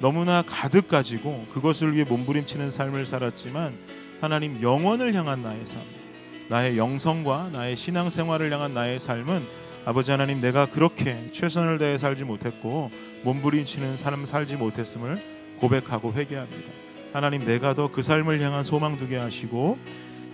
너무나 0.00 0.42
가득 0.42 0.88
가지고 0.88 1.46
그것을 1.52 1.94
위해 1.94 2.04
몸부림치는 2.04 2.70
삶을 2.70 3.06
살았지만 3.06 3.76
하나님 4.20 4.60
영원을 4.62 5.14
향한 5.14 5.42
나의 5.42 5.64
삶, 5.66 5.80
나의 6.48 6.78
영성과 6.78 7.50
나의 7.52 7.76
신앙생활을 7.76 8.52
향한 8.52 8.74
나의 8.74 8.98
삶은 8.98 9.67
아버지 9.88 10.10
하나님 10.10 10.42
내가 10.42 10.66
그렇게 10.66 11.30
최선을 11.32 11.78
다해 11.78 11.96
살지 11.96 12.24
못했고 12.24 12.90
몸부림치는 13.22 13.96
삶 13.96 14.26
살지 14.26 14.56
못했음을 14.56 15.18
고백하고 15.60 16.12
회개합니다. 16.12 16.70
하나님 17.14 17.46
내가 17.46 17.72
더 17.74 17.88
그 17.88 18.02
삶을 18.02 18.38
향한 18.42 18.64
소망 18.64 18.98
두게 18.98 19.16
하시고 19.16 19.78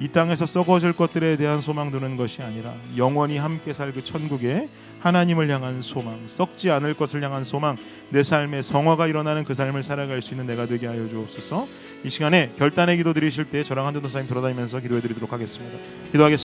이 0.01 0.09
땅에서 0.09 0.45
썩어질 0.45 0.93
것들에 0.93 1.37
대한 1.37 1.61
소망 1.61 1.93
두는 1.93 2.17
것이 2.17 2.43
아니라 2.43 2.75
영원히 2.97 3.39
함께 3.39 3.73
살 3.73 3.93
그 3.93 4.03
천국에 4.03 4.69
하나님을 4.99 5.49
향한 5.49 5.83
소망, 5.83 6.27
썩지 6.27 6.71
않을 6.73 6.95
것을 6.95 7.23
향한 7.23 7.45
소망, 7.45 7.77
내 8.09 8.25
삶의 8.25 8.65
성화가 8.65 9.07
일어나는 9.07 9.45
그 9.45 9.55
삶을 9.55 9.85
살아갈 9.85 10.21
수 10.21 10.33
있는 10.33 10.47
내가 10.47 10.67
되게 10.67 10.89
하여 10.89 11.09
주옵소서. 11.09 11.69
이 12.03 12.11
시간에 12.11 12.53
결단의 12.59 12.97
기도 12.97 13.13
드리실 13.13 13.45
때 13.45 13.63
저랑 13.63 13.87
한전도사님 13.87 14.27
돌아다니면서 14.27 14.81
기도해 14.81 15.01
드리도록 15.01 15.33
하겠습니다. 15.33 15.79
기도하겠습니다. 16.11 16.39